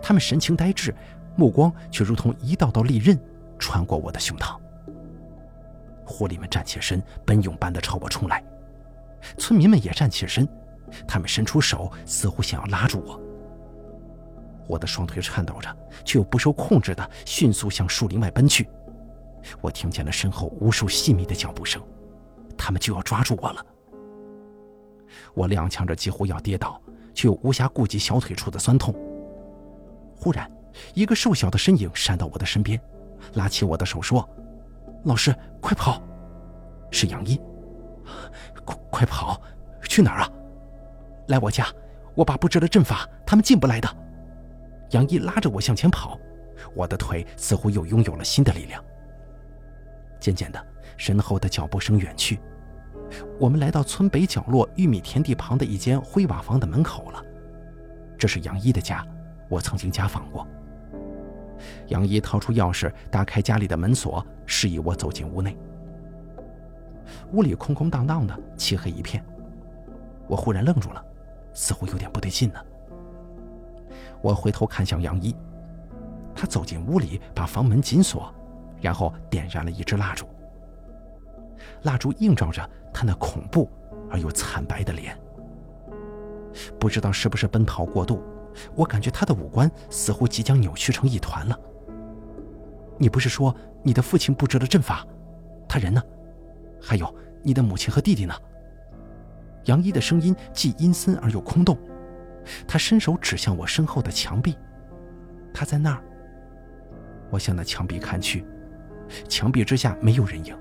[0.00, 0.94] 他们神情呆滞，
[1.36, 3.18] 目光却如同一道道利刃
[3.58, 4.58] 穿过我的胸膛。
[6.06, 8.42] 狐狸们站起身，奔涌般地朝我冲来，
[9.36, 10.48] 村民们也站起身，
[11.06, 13.20] 他们伸出手，似乎想要拉住我。
[14.66, 18.66] 我的双腿颤抖着，却又不受控制地迅速向树林外奔去。
[19.60, 21.82] 我听见了身后无数细密的脚步声，
[22.56, 23.66] 他们就要抓住我了。
[25.34, 26.80] 我踉跄着，几乎要跌倒，
[27.12, 28.94] 却又无暇顾及小腿处的酸痛。
[30.16, 30.50] 忽然，
[30.94, 32.80] 一个瘦小的身影闪到我的身边，
[33.34, 34.28] 拉起我的手说
[35.04, 36.02] ：“老师，快跑！”
[36.90, 37.40] 是杨一。
[38.64, 39.40] 快快跑！
[39.82, 40.30] 去哪儿啊？
[41.28, 41.66] 来我家，
[42.14, 43.88] 我爸布置了阵法，他们进不来的。
[44.90, 46.18] 杨一拉着我向前跑，
[46.74, 48.82] 我的腿似乎又拥有了新的力量。
[50.24, 50.66] 渐渐的，
[50.96, 52.40] 身后的脚步声远去。
[53.38, 57.22] 我们来到村北角落玉米田地旁的一间灰瓦房的门口了。
[58.16, 59.06] 这是杨一的家，
[59.50, 60.46] 我曾经家访过。
[61.88, 65.54] 杨一掏出钥匙，打开家里的门锁，示意我走进屋内。
[67.32, 69.22] 屋里空空荡荡的，漆黑一片。
[70.26, 71.04] 我忽然愣住了，
[71.52, 72.58] 似乎有点不对劲呢。
[74.22, 75.36] 我回头看向杨一，
[76.34, 78.34] 他走进屋里，把房门紧锁，
[78.84, 80.26] 然后点燃了一支蜡烛。
[81.84, 83.70] 蜡烛映照着他那恐怖
[84.10, 85.18] 而又惨白的脸。
[86.78, 88.22] 不知道是不是奔跑过度，
[88.74, 91.58] 我感觉他的五官似乎即将扭曲成一团了。
[92.98, 95.02] 你不是说你的父亲布置了阵法？
[95.66, 96.02] 他人呢？
[96.78, 97.12] 还有
[97.42, 98.34] 你的母亲和弟弟呢？
[99.64, 101.78] 杨一的声音既阴森而又空洞，
[102.68, 104.54] 他伸手指向我身后的墙壁。
[105.54, 106.04] 他在那儿。
[107.30, 108.44] 我向那墙壁看去，
[109.28, 110.56] 墙壁之下没有人影。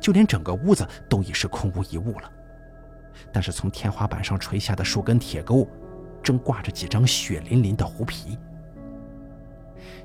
[0.00, 2.30] 就连整个屋子都已是空无一物了，
[3.32, 5.66] 但是从天花板上垂下的数根铁钩，
[6.22, 8.38] 正挂着几张血淋淋的狐皮。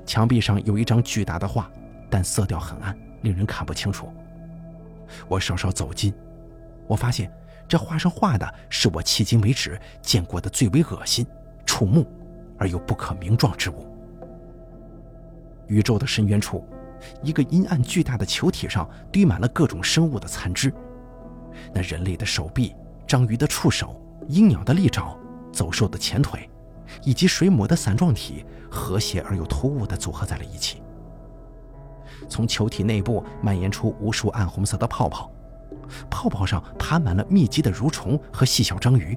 [0.04, 1.70] 墙壁上有一张巨大的画，
[2.10, 4.12] 但色调很暗，令人看不清楚。
[5.28, 6.12] 我稍稍走近，
[6.88, 7.32] 我发现
[7.68, 11.24] 这画上画的是我迄今为止见过的最为恶心、
[11.64, 12.04] 触目
[12.58, 13.86] 而又不可名状之物。
[15.68, 16.68] 宇宙的深渊处。
[17.22, 20.72] 一个阴暗巨大的球体上堆满了各种生物的残肢，
[21.72, 22.74] 那人类的手臂、
[23.06, 25.16] 章鱼的触手、鹰鸟的利爪、
[25.52, 26.48] 走兽的前腿，
[27.04, 30.82] 以及水母的伞状体，和谐而又突兀地组合在了一起。
[32.28, 35.30] 从球体内部蔓延出无数暗红色的泡泡，
[36.10, 39.16] 泡泡上爬满了密集的蠕虫和细小章鱼，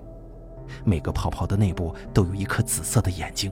[0.84, 3.52] 每个泡泡的内部都有一颗紫色的眼睛。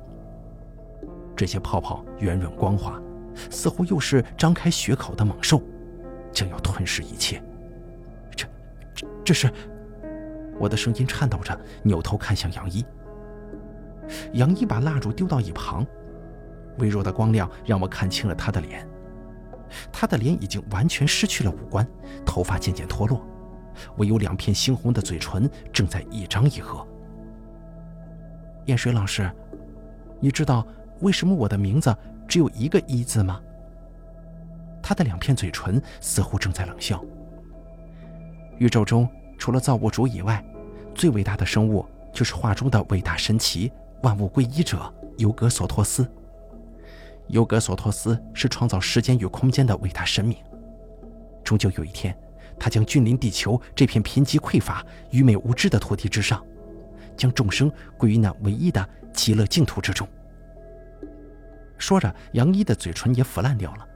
[1.36, 3.01] 这些泡泡圆润光滑。
[3.49, 5.61] 似乎又是张开血口的猛兽，
[6.31, 7.41] 将要吞噬一切。
[8.35, 8.47] 这、
[8.95, 9.51] 这、这是……
[10.59, 12.85] 我的声音颤抖着，扭头看向杨一。
[14.33, 15.85] 杨一把蜡烛丢到一旁，
[16.79, 18.85] 微弱的光亮让我看清了他的脸。
[19.91, 21.87] 他的脸已经完全失去了五官，
[22.25, 23.25] 头发渐渐脱落，
[23.97, 26.85] 唯有两片猩红的嘴唇正在一张一合。
[28.65, 29.31] 燕水老师，
[30.19, 30.65] 你知道
[31.01, 31.95] 为什么我的名字？
[32.30, 33.41] 只有一个“一”字吗？
[34.82, 37.03] 他的两片嘴唇似乎正在冷笑。
[38.59, 40.43] 宇宙中除了造物主以外，
[40.93, 43.71] 最伟大的生物就是画中的伟大神奇
[44.03, 46.07] 万物归一者尤格索托斯。
[47.27, 50.38] 尤格索托斯是创造时间与空间的伟大神明。
[51.43, 52.15] 终究有一天，
[52.59, 56.45] 他将君临地球这片贫瘠匮乏、愚昧无知的土地之上，
[57.17, 60.07] 将众生归于那唯一的极乐净土之中。
[61.80, 63.88] 说着，杨一的嘴唇也腐烂掉了，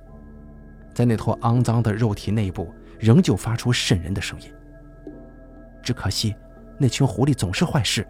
[0.96, 4.52] 在那坨肮脏的肉体内部，仍旧发出渗人的声音。
[5.84, 6.34] 只可惜，
[6.78, 8.08] 那群狐狸总是坏事。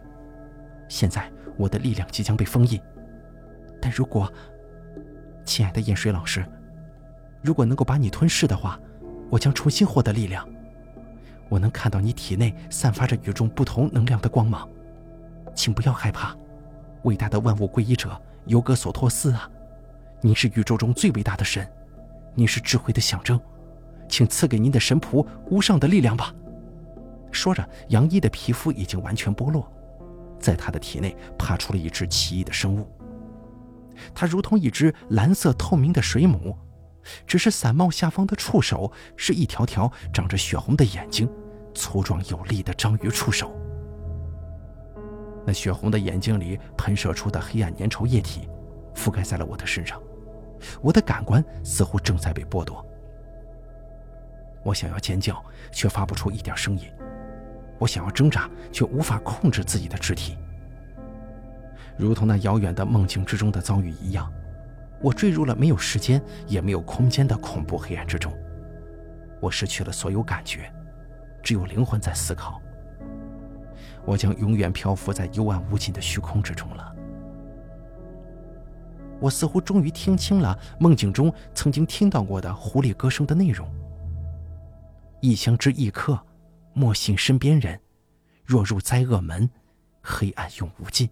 [0.88, 2.80] 现在我的力量即将被封印，
[3.82, 4.32] 但如果，
[5.43, 6.45] 亲爱的燕水老师，
[7.41, 8.80] 如果能够把你吞噬的话，
[9.32, 10.47] 我将重新获得力量。
[11.49, 14.69] 我能看到你体内散发着与众不同能量的光芒，
[15.55, 16.36] 请不要害怕，
[17.03, 19.49] 伟大的万物归一者尤格索托斯啊！
[20.26, 21.69] 您是宇宙中最伟大的神，
[22.34, 23.38] 您是智慧的象征，
[24.07, 26.34] 请赐给您的神仆无上的力量吧。
[27.30, 29.69] 说着，杨一的皮肤已经完全剥落，
[30.39, 32.89] 在他的体内爬出了一只奇异的生物。
[34.15, 36.57] 它如同一只蓝色透明的水母，
[37.28, 41.30] 只是伞帽下方的触手是一条条长着血红的眼睛，
[41.76, 43.53] 粗壮有力的章鱼触手。
[45.45, 48.47] 那血红的眼睛里喷射出的黑暗粘稠液体，
[48.95, 50.01] 覆盖在了我的身上，
[50.82, 52.86] 我的感官似乎正在被剥夺。
[54.64, 56.86] 我想要尖叫，却发不出一点声音；
[57.78, 60.38] 我想要挣扎，却无法控制自己的肢体。
[61.97, 64.32] 如同那遥远的梦境之中的遭遇一样，
[65.01, 68.34] 我坠入了没有时间也没有空间的恐怖黑暗之中。
[69.41, 70.72] 我失去了所有感觉，
[71.41, 72.61] 只有灵魂在思考。
[74.05, 76.93] 我将永远漂浮在幽暗无尽的虚空之中了。
[79.24, 83.65] 我似乎终于听清了梦境中曾经听到过的狐狸歌声的内容
[85.24, 86.19] ：“异乡之异客，
[86.74, 87.74] 莫信身边人；
[88.43, 89.49] 若入灾厄门，
[90.01, 91.09] 黑暗永无尽。”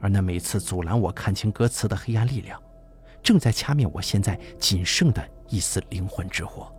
[0.00, 2.58] 而那每次阻拦我看清歌词的黑暗力量，
[3.22, 6.74] 正在掐灭我现在仅剩的一丝灵魂之火。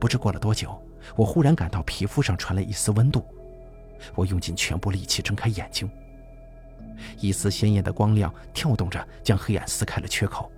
[0.00, 0.82] 不知过了多久，
[1.14, 3.22] 我忽然感到皮肤上传来一丝温度，
[4.14, 5.86] 我用尽全部力气睁开眼睛。
[7.20, 10.50] 一丝鲜艳的光亮跳动着，将黑暗撕开了缺口。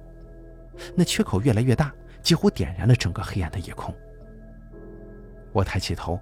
[0.94, 3.94] 那缺口越来越大，几乎点燃了整个黑暗的夜空。
[5.52, 6.20] 我抬起头，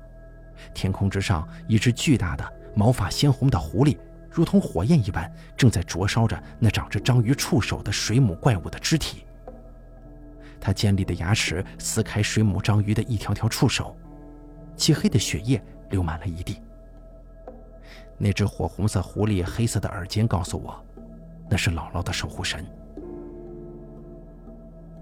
[0.72, 3.98] 天空之上，一只巨大的、毛发鲜红的狐狸。
[4.30, 9.24] 如同火焰一般，正在灼烧着那长着章鱼触手的水母怪物的肢体。
[10.60, 13.96] 它尖利的牙齿撕开水母章鱼的一条条触手，
[14.76, 16.60] 漆黑的血液流满了一地。
[18.18, 20.74] 那只火红色狐狸黑色的耳尖告诉我，
[21.50, 22.64] 那是姥姥的守护神。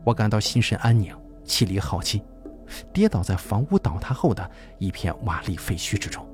[0.04, 2.22] 我感到心神安宁，气力耗尽，
[2.92, 6.26] 跌倒在房屋倒塌后的一片瓦砾废墟之中。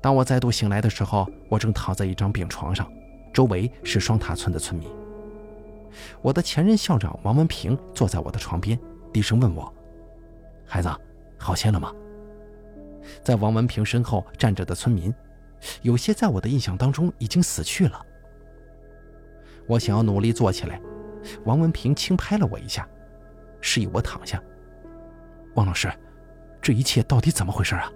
[0.00, 2.88] 当我再度醒来的时候，我正躺在一张病床上，
[3.32, 4.88] 周围是双塔村的村民。
[6.22, 8.78] 我的前任校长王文平坐在我的床边，
[9.12, 9.72] 低声问我
[10.64, 10.88] ：“孩子，
[11.38, 11.92] 好些了吗？”
[13.22, 15.14] 在王文平身后站着的村民，
[15.82, 18.04] 有些在我的印象当中已经死去了。
[19.66, 20.80] 我想要努力坐起来，
[21.44, 22.88] 王文平轻拍了我一下，
[23.60, 24.42] 示意我躺下。
[25.54, 25.90] 王老师，
[26.60, 27.90] 这一切到底怎么回事啊？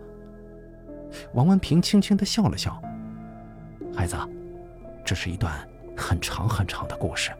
[1.34, 2.80] 王文平轻轻的笑了笑
[3.94, 4.16] ：“孩子，
[5.04, 5.52] 这是一段
[5.96, 7.30] 很长很长的故事。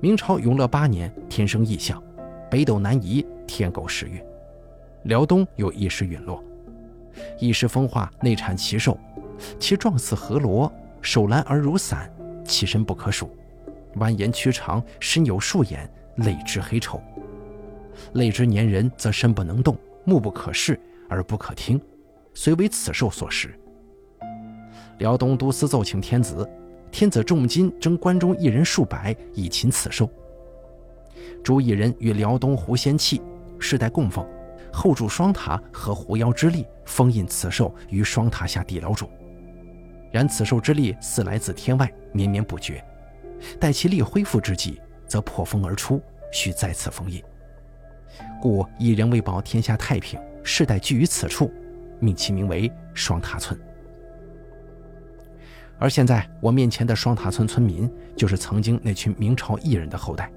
[0.00, 2.02] 明朝永乐八年，天生异象，
[2.50, 4.24] 北斗南移，天狗食月，
[5.06, 6.42] 辽东有一时陨落，
[7.38, 8.98] 一时风化，内产奇兽，
[9.56, 12.12] 其状似河螺，手蓝而如伞，
[12.44, 13.30] 其身不可数，
[13.94, 17.00] 蜿蜒曲长，身有数眼，泪之黑臭，
[18.14, 19.78] 泪之粘人，则身不能动。
[20.04, 20.78] 目不可视，
[21.10, 21.80] 耳不可听，
[22.34, 23.56] 虽为此兽所食。
[24.98, 26.48] 辽东都司奏请天子，
[26.90, 30.10] 天子重金征关中一人数百，以擒此兽。
[31.44, 33.22] 诸一人与辽东狐仙契，
[33.60, 34.26] 世代供奉，
[34.76, 39.08] 后筑双塔和狐妖之力，封印此兽于双塔下地牢中。
[40.12, 42.84] 然此兽之力似来自天外，绵绵不绝。
[43.58, 45.98] 待其力恢复之际，则破风而出，
[46.30, 47.24] 需再次封印。
[48.38, 51.50] 故一人为保天下太平，世代居于此处，
[51.98, 53.58] 命其名为双塔村。
[55.78, 60.30] 而现在我面前的双塔村村民，就是曾经那群明朝艺人的后代。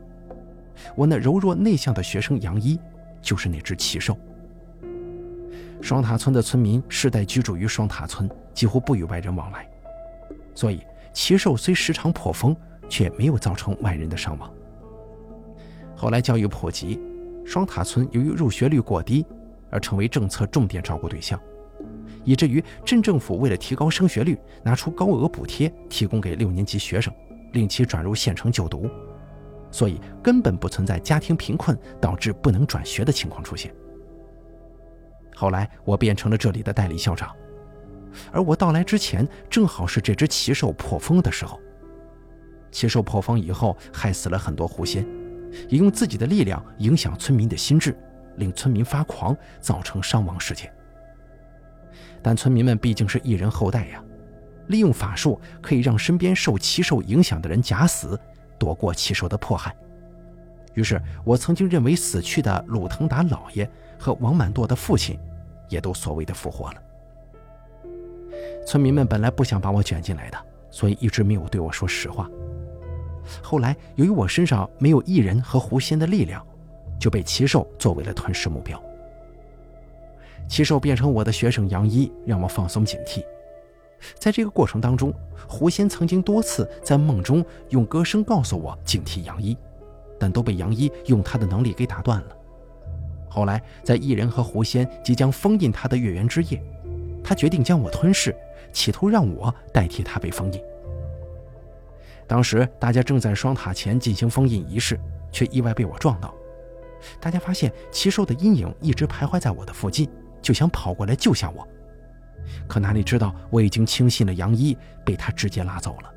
[0.95, 2.79] 我那柔弱内向的学生杨一，
[3.21, 4.17] 就是那只奇兽。
[5.82, 9.69] 双塔村的村民世代居住于双塔村，几乎不与外人往来，
[10.53, 10.82] 所以
[11.13, 12.55] 奇兽虽时常破风，
[12.88, 14.51] 却没有造成外人的伤亡。
[15.95, 16.99] 后来教育普及。
[17.45, 19.25] 双塔村由于入学率过低，
[19.71, 21.39] 而成为政策重点照顾对象，
[22.23, 27.11] 以至于镇政府为了提高升学率，拿出高额补贴提供给六年级学生，
[27.53, 28.88] 令其转入县城就读，
[29.71, 33.73] 所以根本不存在家庭贫困导致不能转学的情况出现。
[35.39, 37.33] 后来我变成了这里的代理校长，
[38.29, 41.57] 而我到来之前，正好是这只奇兽破风的时候。
[42.71, 45.07] 奇兽破风以后，害死了很多狐仙。
[45.69, 47.97] 也用自己的力量影响村民的心智，
[48.35, 50.69] 令村民发狂，造成伤亡事件。
[52.21, 54.03] 但村民们毕竟是异人后代呀，
[54.67, 58.19] 利用法术可以让身边受奇兽影响的人假死，
[58.59, 59.73] 躲过奇兽的迫害。
[60.73, 63.67] 于是我曾经认为死去的鲁腾达老爷
[63.97, 65.17] 和王满舵的父亲，
[65.70, 66.84] 也都所谓的复活了。
[68.65, 70.38] 村民们本来不想把我卷进来的，
[70.70, 72.30] 所以一直没有对我说实话。
[73.41, 76.45] 后来，由于我身上没有异人和狐仙的力量，
[76.99, 78.82] 就被奇兽作为了吞噬目标。
[80.47, 83.24] 奇兽变成我的学生杨一，让我放松警惕。
[84.17, 85.13] 在这个过程当中，
[85.47, 89.55] 狐仙曾经多次在梦中用歌声告诉我警惕杨一，
[90.20, 92.36] 但都被杨一用他的能力给打断了。
[93.30, 96.61] 后来，在异人和狐仙即将封印他的月圆之夜，
[97.23, 98.36] 他决定将我吞噬，
[98.73, 100.61] 企图让我代替他被封印。
[102.27, 104.99] 当时大家正在双塔前进行封印仪式，
[105.32, 106.34] 却意外被我撞到。
[107.19, 110.09] 大家发现奇兽的阴影一直徘徊在我的附近，
[110.41, 111.67] 就想跑过来救下我，
[112.67, 116.13] 可哪里知道我已经轻信了杨一，被他直接拉走了。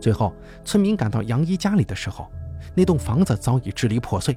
[0.00, 2.30] 最后，村民赶到杨一家里的时候，
[2.74, 4.36] 那栋房子早已支离破碎。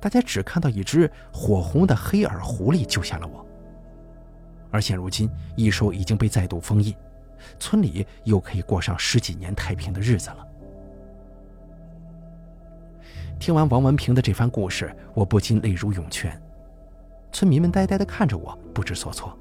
[0.00, 3.44] 大家只看到一只火红的黑耳狐狸救下了我。
[4.70, 6.94] 而现如今，异兽已经被再度封印，
[7.58, 10.46] 村里又可以过上十几年太平的日子了。
[13.38, 16.40] 听完王文平的这番故事，我不禁泪如涌泉。
[17.32, 19.36] 村民们呆呆地看着我，不知所措。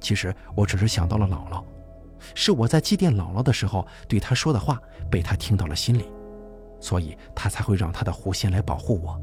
[0.00, 1.62] 其实我只是想到了姥姥，
[2.34, 6.10] 是我在祭奠姥姥的时候对她说的话，被她听到了心里。
[6.82, 9.18] 所以他才会让他的狐仙来保护我。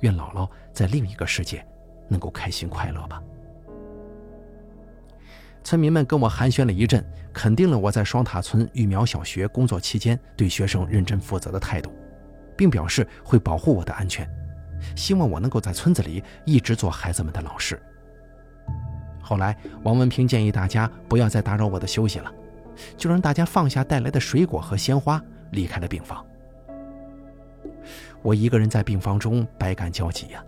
[0.00, 1.66] 愿姥姥在另一个世界
[2.08, 3.20] 能够开心快乐吧。
[5.64, 11.90] 村民们跟我寒暄了一阵，肯定了我在双塔村育苗小学工作期间对学生认真负责的态度，
[12.56, 14.28] 并表示会保护我的安全，
[14.94, 17.82] 希望我能够在村子里一直做孩子们的老师。
[19.22, 22.30] 后来，王文平建议大家不要再打扰我的休息了，
[22.96, 25.20] 就让大家放下带来的水果和鲜花，
[25.52, 26.22] 离开了病房。
[28.24, 30.42] 我一个人在病房中百感交集呀，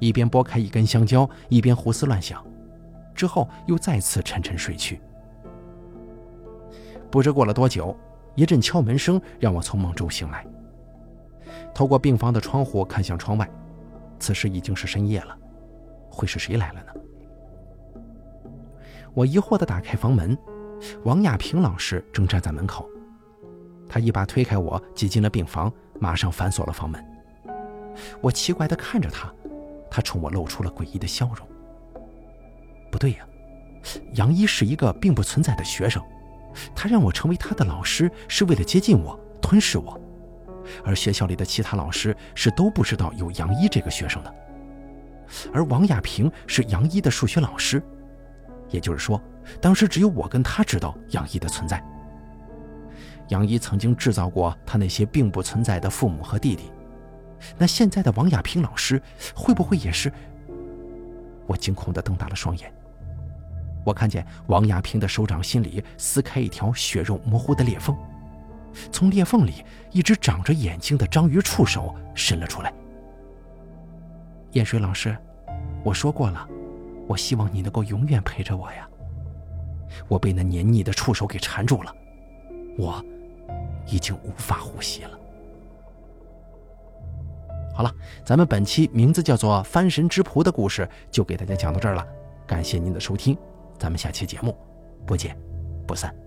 [0.00, 2.42] 一边剥开一根香蕉，一边胡思乱想，
[3.14, 4.98] 之后又再次沉沉睡去。
[7.10, 7.94] 不知过了多久，
[8.34, 10.46] 一阵敲门声让我从梦中醒来。
[11.74, 13.46] 透过病房的窗户看向窗外，
[14.18, 15.36] 此时已经是深夜了，
[16.08, 18.00] 会是谁来了呢？
[19.12, 20.36] 我疑惑地打开房门，
[21.02, 22.88] 王亚平老师正站在门口，
[23.88, 25.72] 他一把推开我，挤进了病房。
[26.00, 27.02] 马上反锁了房门。
[28.20, 29.32] 我奇怪地看着他，
[29.88, 31.46] 他冲我露出了诡异的笑容。
[32.90, 33.18] 不对呀，
[34.14, 36.02] 杨一是一个并不存在的学生，
[36.74, 39.98] 他让我成为他的老师是为了接近我、吞噬我，
[40.84, 44.34] 而学校里的其他老师是都不知道有杨一这个学生的。
[45.52, 47.80] 而王亚平是杨一的数学老师，
[48.68, 49.18] 也就是说，
[49.60, 51.82] 当时只有我跟他知道杨一的存在。
[53.34, 56.70] 杨一曾经制造过他那些并不存在的父母和弟弟，
[57.58, 59.02] 那现在的王亚平老师
[59.34, 60.12] 会不会也是？
[61.44, 62.72] 我惊恐地瞪大了双眼。
[63.84, 67.96] 我看见王亚平的手掌心里撕开一条血肉模糊的裂缝，
[68.92, 72.72] 从裂缝里一只长着眼睛的章鱼触手伸了出来。
[74.52, 75.16] 燕水老师，
[75.82, 76.48] 我说过了，
[77.08, 78.88] 我希望你能够永远陪着我呀。
[80.06, 81.92] 我被那黏腻的触手给缠住了，
[82.78, 83.04] 我。
[83.86, 85.18] 已经无法呼吸了。
[87.74, 87.92] 好了，
[88.24, 92.06] 咱们本期名字叫做《翻神之仆》的故事就给大家讲到这儿了，
[92.46, 93.36] 感谢您的收听，
[93.78, 94.56] 咱们下期节目
[95.04, 95.36] 不见
[95.86, 96.23] 不散。